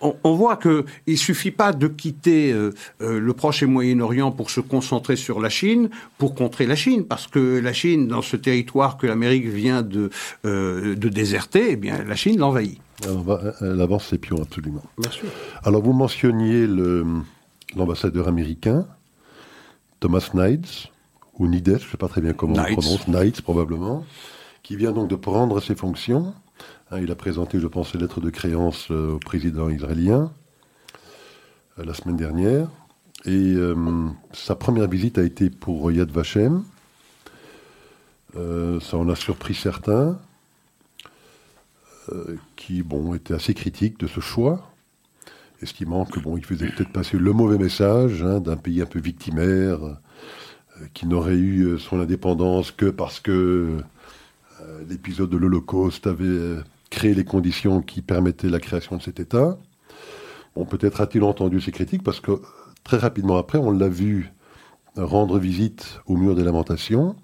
on, 0.00 0.34
voit 0.34 0.56
qu'il 0.56 0.84
ne 1.06 1.16
suffit 1.16 1.50
pas 1.50 1.72
de 1.72 1.86
quitter 1.88 2.52
euh, 2.52 2.72
euh, 3.00 3.20
le 3.20 3.32
Proche 3.34 3.62
et 3.62 3.66
Moyen-Orient 3.66 4.32
pour 4.32 4.50
se 4.50 4.60
concentrer 4.60 5.16
sur 5.16 5.40
la 5.40 5.48
Chine, 5.48 5.90
pour 6.18 6.34
contrer 6.34 6.66
la 6.66 6.76
Chine, 6.76 7.04
parce 7.04 7.26
que 7.26 7.58
la 7.58 7.72
Chine, 7.72 8.08
dans 8.08 8.22
ce 8.22 8.36
territoire 8.36 8.96
que 8.96 9.06
l'Amérique 9.06 9.46
vient 9.46 9.82
de, 9.82 10.10
euh, 10.44 10.94
de 10.94 11.08
déserter, 11.08 11.72
eh 11.72 11.76
bien, 11.76 12.02
la 12.04 12.16
Chine 12.16 12.38
l'envahit. 12.38 12.80
Elle 13.60 13.80
avance 13.80 14.06
ses 14.08 14.18
pions, 14.18 14.40
absolument. 14.40 14.82
Bien 14.98 15.10
sûr. 15.10 15.28
Alors, 15.64 15.82
vous 15.82 15.92
mentionniez 15.92 16.66
l'ambassadeur 17.76 18.28
américain, 18.28 18.86
Thomas 20.00 20.30
Nides, 20.32 20.66
ou 21.38 21.46
Nides, 21.46 21.78
je 21.80 21.84
ne 21.86 21.90
sais 21.90 21.96
pas 21.96 22.08
très 22.08 22.20
bien 22.20 22.32
comment 22.32 22.54
on 22.54 22.74
prononce, 22.74 23.08
Nides 23.08 23.40
probablement, 23.42 24.04
qui 24.62 24.76
vient 24.76 24.92
donc 24.92 25.08
de 25.08 25.16
prendre 25.16 25.60
ses 25.60 25.74
fonctions. 25.74 26.32
Hein, 26.90 27.00
il 27.00 27.10
a 27.10 27.14
présenté, 27.14 27.60
je 27.60 27.66
pense, 27.66 27.92
ses 27.92 27.98
lettres 27.98 28.20
de 28.20 28.30
créance 28.30 28.90
euh, 28.90 29.12
au 29.12 29.18
président 29.18 29.70
israélien 29.70 30.30
euh, 31.78 31.84
la 31.84 31.94
semaine 31.94 32.16
dernière. 32.16 32.68
Et 33.24 33.54
euh, 33.54 33.74
sa 34.34 34.54
première 34.54 34.88
visite 34.88 35.16
a 35.16 35.22
été 35.22 35.48
pour 35.48 35.90
Yad 35.90 36.10
Vashem. 36.10 36.62
ça 38.34 38.96
en 38.98 39.08
a 39.08 39.16
surpris 39.16 39.54
certains, 39.54 40.18
qui 42.54 42.82
bon, 42.82 43.14
étaient 43.14 43.32
assez 43.32 43.54
critiques 43.54 43.98
de 43.98 44.06
ce 44.06 44.20
choix, 44.20 44.70
estimant 45.62 46.04
que 46.04 46.20
bon, 46.20 46.36
il 46.36 46.44
faisait 46.44 46.68
peut-être 46.68 46.92
passer 46.92 47.16
le 47.16 47.32
mauvais 47.32 47.56
message 47.56 48.22
hein, 48.22 48.40
d'un 48.40 48.58
pays 48.58 48.82
un 48.82 48.86
peu 48.86 48.98
victimaire, 48.98 49.78
qui 50.92 51.06
n'aurait 51.06 51.38
eu 51.38 51.78
son 51.78 51.98
indépendance 51.98 52.72
que 52.72 52.90
parce 52.90 53.20
que 53.20 53.78
l'épisode 54.90 55.30
de 55.30 55.38
l'Holocauste 55.38 56.06
avait 56.06 56.58
créer 56.94 57.14
les 57.14 57.24
conditions 57.24 57.82
qui 57.82 58.02
permettaient 58.02 58.48
la 58.48 58.60
création 58.60 58.96
de 58.96 59.02
cet 59.02 59.18
État. 59.18 59.58
Bon, 60.54 60.64
peut-être 60.64 61.00
a-t-il 61.00 61.24
entendu 61.24 61.60
ces 61.60 61.72
critiques 61.72 62.04
parce 62.04 62.20
que 62.20 62.40
très 62.84 62.98
rapidement 62.98 63.36
après, 63.36 63.58
on 63.58 63.72
l'a 63.72 63.88
vu 63.88 64.32
rendre 64.96 65.40
visite 65.40 66.00
au 66.06 66.16
mur 66.16 66.36
des 66.36 66.44
lamentations, 66.44 67.16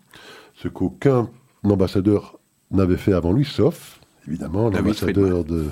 ce 0.57 0.67
qu'aucun 0.67 1.31
ambassadeur 1.63 2.41
n'avait 2.73 2.97
fait 2.97 3.13
avant 3.13 3.33
lui, 3.33 3.45
sauf 3.45 4.01
évidemment 4.27 4.71
l'ambassadeur 4.71 5.45
de, 5.45 5.67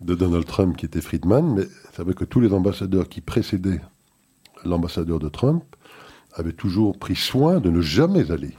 de 0.00 0.14
Donald 0.14 0.46
Trump 0.46 0.76
qui 0.76 0.86
était 0.86 1.00
Friedman, 1.00 1.54
mais 1.54 1.64
c'est 1.92 2.02
vrai 2.04 2.14
que 2.14 2.24
tous 2.24 2.40
les 2.40 2.52
ambassadeurs 2.52 3.08
qui 3.08 3.20
précédaient 3.20 3.80
l'ambassadeur 4.64 5.18
de 5.18 5.28
Trump 5.28 5.64
avaient 6.34 6.52
toujours 6.52 6.96
pris 6.96 7.16
soin 7.16 7.58
de 7.58 7.70
ne 7.70 7.80
jamais 7.80 8.30
aller 8.30 8.54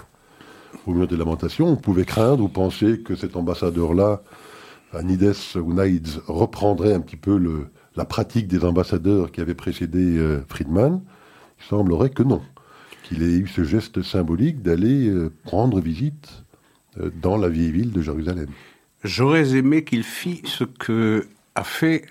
au 0.86 0.94
mur 0.94 1.08
des 1.08 1.18
lamentations, 1.18 1.68
on 1.68 1.76
pouvait 1.76 2.06
craindre 2.06 2.44
ou 2.44 2.50
penser 2.50 3.00
que 3.00 3.16
cet 3.16 3.36
ambassadeur-là, 3.36 4.22
Nides 5.04 5.34
ou 5.56 5.74
Naïds, 5.74 6.22
reprendrait 6.28 6.94
un 6.94 7.02
petit 7.02 7.18
peu 7.18 7.38
la 7.96 8.06
pratique 8.06 8.48
des 8.48 8.64
ambassadeurs 8.64 9.32
qui 9.32 9.42
avaient 9.42 9.56
précédé 9.56 10.18
euh, 10.18 10.42
Friedman. 10.48 11.02
Il 11.60 11.66
semblerait 11.66 12.10
que 12.10 12.24
non, 12.24 12.42
qu'il 13.04 13.24
ait 13.24 13.38
eu 13.38 13.48
ce 13.48 13.64
geste 13.64 14.02
symbolique 14.02 14.62
d'aller 14.62 15.08
euh, 15.08 15.32
prendre 15.44 15.80
visite 15.80 16.44
euh, 17.00 17.10
dans 17.22 17.38
la 17.38 17.50
vieille 17.50 17.72
ville 17.72 17.92
de 17.92 18.02
Jérusalem. 18.02 18.48
J'aurais 19.04 19.56
aimé 19.56 19.84
qu'il 19.84 20.04
fît 20.04 20.42
ce 20.46 20.64
que 20.64 21.28
a 21.54 21.64
fait 21.64 22.04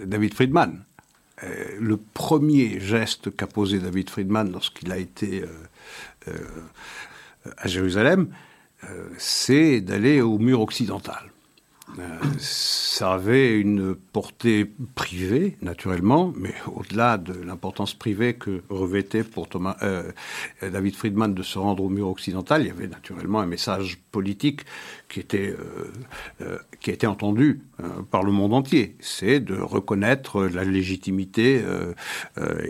David 0.00 0.34
Friedman. 0.34 0.82
le 1.78 1.96
premier 1.96 2.80
geste 2.80 3.36
qu'a 3.36 3.46
posé 3.46 3.78
David 3.78 4.10
Friedman 4.10 4.50
lorsqu'il 4.50 4.90
a 4.90 4.96
été 4.96 5.44
à 7.56 7.68
Jérusalem, 7.68 8.28
euh, 8.84 9.08
c'est 9.18 9.80
d'aller 9.80 10.20
au 10.20 10.38
mur 10.38 10.60
occidental. 10.60 11.33
Euh, 11.98 12.18
ça 12.38 13.12
avait 13.12 13.58
une 13.58 13.94
portée 13.94 14.70
privée, 14.94 15.56
naturellement, 15.62 16.32
mais 16.36 16.54
au-delà 16.74 17.18
de 17.18 17.32
l'importance 17.32 17.94
privée 17.94 18.34
que 18.34 18.62
revêtait 18.68 19.22
pour 19.22 19.48
Thomas, 19.48 19.76
euh, 19.82 20.10
David 20.62 20.96
Friedman 20.96 21.34
de 21.34 21.42
se 21.42 21.58
rendre 21.58 21.84
au 21.84 21.88
mur 21.88 22.08
occidental, 22.08 22.62
il 22.62 22.68
y 22.68 22.70
avait 22.70 22.88
naturellement 22.88 23.40
un 23.40 23.46
message 23.46 23.98
politique 24.10 24.62
qui 25.08 25.20
était, 25.20 25.54
qui 26.80 26.90
a 26.90 26.92
été 26.92 27.06
entendu 27.06 27.60
par 28.10 28.22
le 28.24 28.32
monde 28.32 28.54
entier. 28.54 28.96
C'est 28.98 29.38
de 29.38 29.54
reconnaître 29.54 30.44
la 30.44 30.64
légitimité 30.64 31.62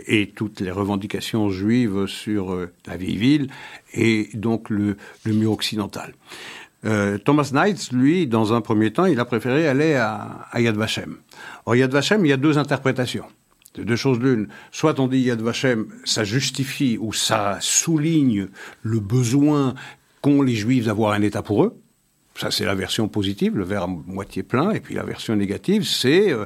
et 0.05 0.31
toutes 0.35 0.59
les 0.59 0.71
revendications 0.71 1.49
juives 1.49 2.05
sur 2.07 2.67
la 2.85 2.97
vieille 2.97 3.17
ville 3.17 3.51
et 3.93 4.29
donc 4.33 4.69
le 4.69 4.97
mur 5.25 5.51
occidental. 5.51 6.13
Euh, 6.85 7.17
Thomas 7.17 7.49
Knight, 7.51 7.91
lui, 7.91 8.27
dans 8.27 8.53
un 8.53 8.61
premier 8.61 8.93
temps, 8.93 9.05
il 9.05 9.19
a 9.19 9.25
préféré 9.25 9.67
aller 9.67 9.95
à, 9.95 10.47
Yad 10.55 10.75
Vashem. 10.75 11.17
Or, 11.65 11.75
Yad 11.75 11.91
Vashem, 11.91 12.25
il 12.25 12.29
y 12.29 12.33
a 12.33 12.37
deux 12.37 12.57
interprétations. 12.57 13.25
De 13.73 13.83
deux 13.83 13.95
choses 13.95 14.19
l'une. 14.19 14.47
Soit 14.71 14.99
on 14.99 15.07
dit 15.07 15.19
Yad 15.19 15.41
Vashem, 15.41 15.87
ça 16.05 16.23
justifie 16.23 16.97
ou 16.99 17.11
ça 17.11 17.57
souligne 17.59 18.47
le 18.83 18.99
besoin 18.99 19.73
qu'ont 20.21 20.41
les 20.41 20.55
Juifs 20.55 20.85
d'avoir 20.85 21.13
un 21.13 21.21
État 21.21 21.41
pour 21.41 21.63
eux. 21.63 21.77
Ça, 22.37 22.51
c'est 22.51 22.65
la 22.65 22.75
version 22.75 23.07
positive, 23.07 23.57
le 23.57 23.63
verre 23.63 23.83
à 23.83 23.87
moitié 23.87 24.43
plein. 24.43 24.71
Et 24.71 24.81
puis 24.81 24.93
la 24.93 25.03
version 25.03 25.37
négative, 25.37 25.83
c'est 25.85 26.31
euh, 26.31 26.45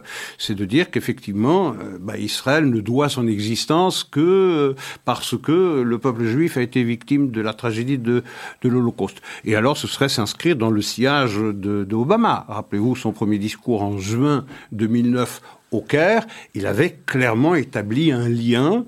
de 0.50 0.66
dire 0.66 0.92
qu'effectivement, 0.92 1.74
euh, 1.74 1.98
bah, 2.00 2.18
Israël 2.18 2.70
ne 2.70 2.80
doit 2.80 3.10
son 3.10 3.28
existence 3.28 4.04
que 4.04 4.20
euh, 4.20 4.74
parce 5.04 5.36
que 5.36 5.82
le 5.82 5.98
peuple 5.98 6.26
juif 6.26 6.58
a 6.58 6.62
été 6.62 6.84
victime 6.84 7.32
de 7.32 7.42
la 7.42 7.54
tragédie 7.54 7.98
de, 7.98 8.24
de 8.62 8.70
l'Holocauste. 8.70 9.22
Et 9.46 9.56
alors, 9.56 9.78
ce 9.78 9.88
serait 9.88 10.10
s'inscrire 10.10 10.56
dans 10.56 10.70
le 10.70 10.82
sillage 10.82 11.38
de, 11.38 11.84
de 11.84 11.96
Obama. 11.96 12.46
Rappelez-vous 12.50 12.96
son 12.96 13.12
premier 13.12 13.40
discours 13.40 13.82
en 13.82 13.98
juin 13.98 14.46
2009 14.72 15.42
au 15.72 15.82
Caire, 15.82 16.26
il 16.54 16.66
avait 16.66 17.00
clairement 17.06 17.56
établi 17.56 18.12
un 18.12 18.28
lien 18.28 18.86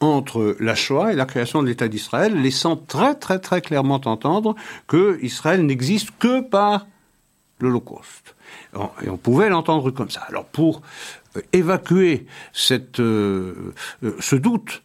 entre 0.00 0.56
la 0.60 0.74
Shoah 0.74 1.12
et 1.12 1.16
la 1.16 1.26
création 1.26 1.62
de 1.62 1.68
l'État 1.68 1.88
d'Israël, 1.88 2.40
laissant 2.40 2.76
très 2.76 3.14
très 3.14 3.38
très 3.38 3.60
clairement 3.60 4.00
entendre 4.04 4.54
que 4.86 5.18
Israël 5.22 5.64
n'existe 5.64 6.10
que 6.18 6.40
par 6.40 6.86
l'Holocauste. 7.60 8.34
Et 9.02 9.08
on 9.08 9.16
pouvait 9.16 9.48
l'entendre 9.48 9.90
comme 9.90 10.10
ça. 10.10 10.22
Alors 10.28 10.46
pour 10.46 10.82
euh, 11.36 11.40
évacuer 11.52 12.26
cette, 12.52 13.00
euh, 13.00 13.72
euh, 14.02 14.16
ce 14.20 14.36
doute 14.36 14.82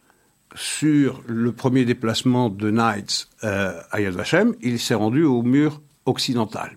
sur 0.54 1.22
le 1.26 1.52
premier 1.52 1.84
déplacement 1.84 2.48
de 2.48 2.70
Knights 2.70 3.28
à 3.42 4.00
Yad 4.00 4.14
Vashem, 4.14 4.54
il 4.62 4.80
s'est 4.80 4.94
rendu 4.94 5.22
au 5.22 5.42
mur 5.42 5.80
occidental. 6.06 6.76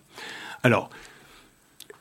Alors, 0.61 0.91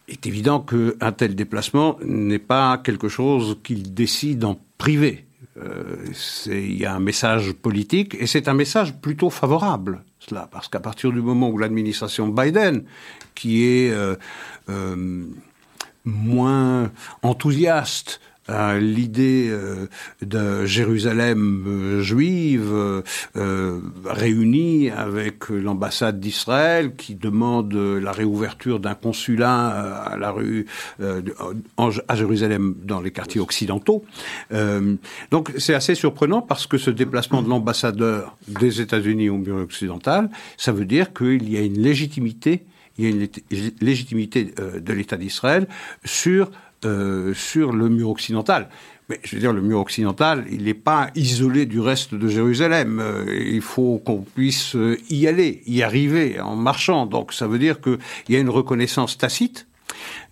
il 0.09 0.15
est 0.15 0.27
évident 0.27 0.61
qu'un 0.61 1.13
tel 1.13 1.35
déplacement 1.35 1.97
n'est 2.05 2.39
pas 2.39 2.79
quelque 2.79 3.09
chose 3.09 3.59
qu'il 3.63 3.95
décide 3.95 4.45
en 4.45 4.59
privé. 4.79 5.27
Euh, 5.59 6.07
il 6.47 6.79
y 6.79 6.87
a 6.87 6.95
un 6.95 7.01
message 7.01 7.53
politique 7.53 8.17
et 8.19 8.27
c'est 8.27 8.49
un 8.49 8.55
message 8.55 8.95
plutôt 9.01 9.31
favorable, 9.31 10.03
cela, 10.19 10.49
parce 10.51 10.69
qu'à 10.69 10.81
partir 10.81 11.13
du 11.13 11.21
moment 11.21 11.51
où 11.51 11.59
l'administration 11.59 12.29
Biden, 12.29 12.85
qui 13.35 13.65
est 13.65 13.91
euh, 13.91 14.17
euh, 14.71 15.27
moins 16.05 16.91
enthousiaste 17.23 18.21
l'idée 18.49 19.49
euh, 19.51 19.87
de 20.21 20.67
Jérusalem 20.67 21.65
euh, 21.67 22.03
juive 22.03 22.73
euh, 23.37 23.81
réunie 24.05 24.91
avec 24.91 25.49
l'ambassade 25.49 26.19
d'Israël 26.19 26.95
qui 26.97 27.15
demande 27.15 27.73
la 27.75 28.13
réouverture 28.13 28.81
d'un 28.81 28.95
consulat 28.95 29.69
à 29.69 30.17
la 30.17 30.31
rue 30.31 30.67
à 31.79 32.17
Jérusalem 32.17 32.75
dans 32.83 33.01
les 33.01 33.11
quartiers 33.11 33.41
occidentaux. 33.41 34.05
donc 35.31 35.53
c'est 35.59 35.75
assez 35.75 35.95
surprenant 35.95 36.43
parce 36.43 36.67
que 36.67 36.79
ce 36.79 36.91
déplacement 36.91 37.43
de 37.43 37.49
l'ambassadeur 37.49 38.37
des 38.49 38.81
États-Unis 38.81 39.29
au 39.29 39.39
mur 39.39 39.57
occidental, 39.57 40.31
ça 40.57 40.73
veut 40.73 40.85
dire 40.85 41.13
qu'il 41.13 41.51
y 41.51 41.57
a 41.57 41.61
une 41.61 41.81
légitimité 41.81 42.65
il 42.99 43.05
y 43.05 43.09
a 43.09 43.11
une 43.11 43.73
légitimité 43.81 44.53
de 44.79 44.93
l'État 44.93 45.17
d'Israël 45.17 45.67
sur 46.05 46.51
euh, 46.85 47.33
sur 47.35 47.73
le 47.73 47.89
mur 47.89 48.11
occidental. 48.11 48.69
Mais 49.09 49.21
je 49.23 49.37
veux 49.37 49.41
dire, 49.41 49.53
le 49.53 49.61
mur 49.61 49.79
occidental, 49.79 50.45
il 50.51 50.65
n'est 50.65 50.75
pas 50.75 51.11
isolé 51.15 51.65
du 51.65 51.79
reste 51.79 52.15
de 52.15 52.27
Jérusalem. 52.27 52.99
Euh, 53.01 53.25
il 53.29 53.61
faut 53.61 54.03
qu'on 54.05 54.23
puisse 54.23 54.75
euh, 54.75 54.99
y 55.09 55.29
aller, 55.29 55.63
y 55.67 55.83
arriver 55.83 56.41
en 56.41 56.57
marchant. 56.57 57.07
Donc 57.07 57.33
ça 57.33 57.47
veut 57.47 57.61
dire 57.61 57.81
qu'il 57.81 57.99
y 58.31 58.37
a 58.37 58.41
une 58.41 58.51
reconnaissance 58.51 59.17
tacite 59.17 59.67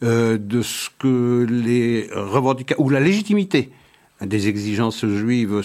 de 0.03 0.63
ce 0.63 0.89
que 0.99 1.47
les 1.49 2.09
revendications, 2.13 2.83
ou 2.83 2.89
la 2.89 2.99
légitimité 2.99 3.71
des 4.21 4.49
exigences 4.49 5.07
juives 5.07 5.63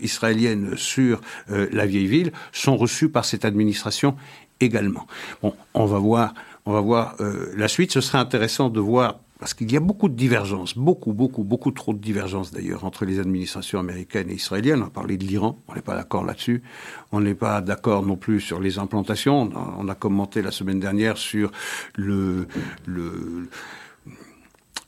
israéliennes 0.00 0.76
sur 0.76 1.20
la 1.48 1.86
vieille 1.86 2.06
ville 2.06 2.32
sont 2.52 2.76
reçues 2.76 3.08
par 3.08 3.24
cette 3.24 3.44
administration 3.44 4.14
également. 4.60 5.06
Bon, 5.42 5.54
on 5.74 5.86
va 5.86 5.98
voir, 5.98 6.34
on 6.66 6.72
va 6.72 6.80
voir 6.80 7.16
la 7.56 7.68
suite. 7.68 7.92
Ce 7.92 8.00
serait 8.00 8.18
intéressant 8.18 8.68
de 8.70 8.80
voir 8.80 9.20
parce 9.42 9.54
qu'il 9.54 9.72
y 9.72 9.76
a 9.76 9.80
beaucoup 9.80 10.08
de 10.08 10.14
divergences, 10.14 10.78
beaucoup, 10.78 11.12
beaucoup, 11.12 11.42
beaucoup 11.42 11.72
trop 11.72 11.92
de 11.92 11.98
divergences 11.98 12.52
d'ailleurs 12.52 12.84
entre 12.84 13.04
les 13.04 13.18
administrations 13.18 13.80
américaines 13.80 14.30
et 14.30 14.34
israéliennes. 14.34 14.84
On 14.84 14.86
a 14.86 14.90
parlé 14.90 15.16
de 15.16 15.24
l'Iran, 15.24 15.58
on 15.66 15.74
n'est 15.74 15.82
pas 15.82 15.96
d'accord 15.96 16.24
là-dessus. 16.24 16.62
On 17.10 17.20
n'est 17.20 17.34
pas 17.34 17.60
d'accord 17.60 18.06
non 18.06 18.14
plus 18.14 18.40
sur 18.40 18.60
les 18.60 18.78
implantations. 18.78 19.50
On 19.80 19.88
a, 19.88 19.96
commenté 19.96 20.42
la 20.42 20.52
semaine 20.52 20.78
dernière 20.78 21.18
sur 21.18 21.50
le, 21.96 22.46
le 22.86 23.48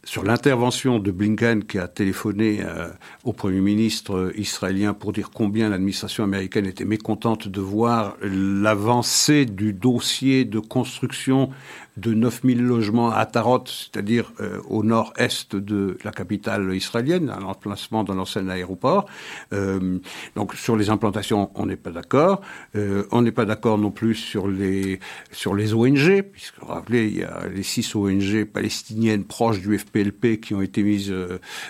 sur 0.05 0.23
l'intervention 0.23 0.99
de 0.99 1.11
Blinken 1.11 1.65
qui 1.65 1.79
a 1.79 1.89
téléphoné 1.89 2.61
euh, 2.61 2.89
au 3.25 3.33
Premier 3.33 3.61
ministre 3.61 4.33
israélien 4.37 4.95
pour 4.95 5.13
dire 5.13 5.31
combien 5.33 5.69
l'administration 5.69 6.25
américaine 6.25 6.67
était 6.67 6.85
mécontente 6.85 7.49
de 7.49 7.61
voir 7.61 8.17
l'avancée 8.23 9.47
du 9.47 9.73
dossier 9.73 10.45
de 10.45 10.59
construction 10.59 11.51
de 11.97 12.13
9000 12.13 12.61
logements 12.61 13.11
à 13.11 13.25
Tarot, 13.25 13.65
c'est-à-dire 13.67 14.33
euh, 14.41 14.61
au 14.69 14.83
nord-est 14.83 15.55
de 15.55 15.97
la 16.03 16.11
capitale 16.11 16.75
israélienne, 16.75 17.31
à 17.31 17.39
l'emplacement 17.39 18.03
d'un 18.03 18.19
ancien 18.19 18.49
aéroport. 18.49 19.07
Euh, 19.53 19.99
donc 20.35 20.55
sur 20.55 20.77
les 20.77 20.91
implantations, 20.91 21.51
on 21.55 21.67
n'est 21.67 21.77
pas 21.77 21.93
d'accord. 21.93 22.41
Euh, 22.75 23.05
on 23.13 23.23
n'est 23.23 23.33
pas 23.33 23.45
d'accord 23.45 23.79
non 23.79 23.93
plus 23.93 24.17
sur 24.17 24.49
les 24.49 24.99
sur 25.31 25.55
les 25.55 25.73
ONG, 25.73 26.23
puisque 26.23 26.59
vous 26.61 26.67
rappelez, 26.67 27.07
il 27.07 27.19
y 27.19 27.23
a 27.23 27.47
les 27.47 27.63
six 27.63 27.95
ONG 27.95 28.45
palestiniennes 28.45 29.25
proches 29.25 29.61
du 29.61 29.75
FPLP 29.95 30.41
qui 30.41 30.55
ont 30.55 30.63
été 30.63 30.83
mises 30.83 31.15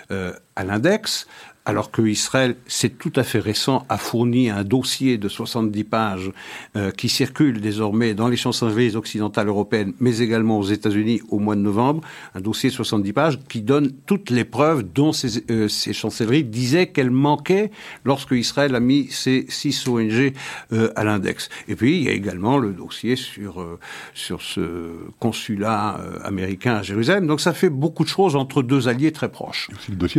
à 0.09 0.63
l'index 0.63 1.27
alors 1.65 1.89
que 1.91 2.01
Israël, 2.03 2.55
c'est 2.67 2.97
tout 2.97 3.11
à 3.15 3.23
fait 3.23 3.39
récent, 3.39 3.85
a 3.89 3.97
fourni 3.97 4.49
un 4.49 4.63
dossier 4.63 5.17
de 5.17 5.27
70 5.27 5.83
pages 5.83 6.31
euh, 6.75 6.91
qui 6.91 7.09
circule 7.09 7.59
désormais 7.59 8.13
dans 8.13 8.27
les 8.27 8.37
chancelleries 8.37 8.95
occidentales 8.95 9.47
européennes, 9.47 9.93
mais 9.99 10.19
également 10.19 10.59
aux 10.59 10.63
États-Unis 10.63 11.21
au 11.29 11.39
mois 11.39 11.55
de 11.55 11.61
novembre, 11.61 12.01
un 12.35 12.41
dossier 12.41 12.69
de 12.69 12.75
70 12.75 13.13
pages 13.13 13.39
qui 13.49 13.61
donne 13.61 13.91
toutes 14.05 14.29
les 14.29 14.45
preuves 14.45 14.83
dont 14.83 15.11
ces, 15.11 15.43
euh, 15.49 15.67
ces 15.67 15.93
chancelleries 15.93 16.43
disaient 16.43 16.87
qu'elles 16.87 17.11
manquaient 17.11 17.71
lorsque 18.03 18.31
Israël 18.31 18.75
a 18.75 18.79
mis 18.79 19.07
ces 19.09 19.45
six 19.49 19.87
ONG 19.87 20.33
euh, 20.71 20.91
à 20.95 21.03
l'index. 21.03 21.49
Et 21.67 21.75
puis, 21.75 21.97
il 21.97 22.03
y 22.03 22.09
a 22.09 22.11
également 22.11 22.59
le 22.59 22.73
dossier 22.73 23.15
sur, 23.15 23.65
sur 24.13 24.41
ce 24.41 24.91
consulat 25.19 25.99
américain 26.23 26.75
à 26.75 26.83
Jérusalem. 26.83 27.25
Donc 27.25 27.41
ça 27.41 27.53
fait 27.53 27.69
beaucoup 27.69 28.03
de 28.03 28.09
choses 28.09 28.35
entre 28.35 28.61
deux 28.61 28.87
alliés 28.87 29.11
très 29.11 29.29
proches. 29.29 29.69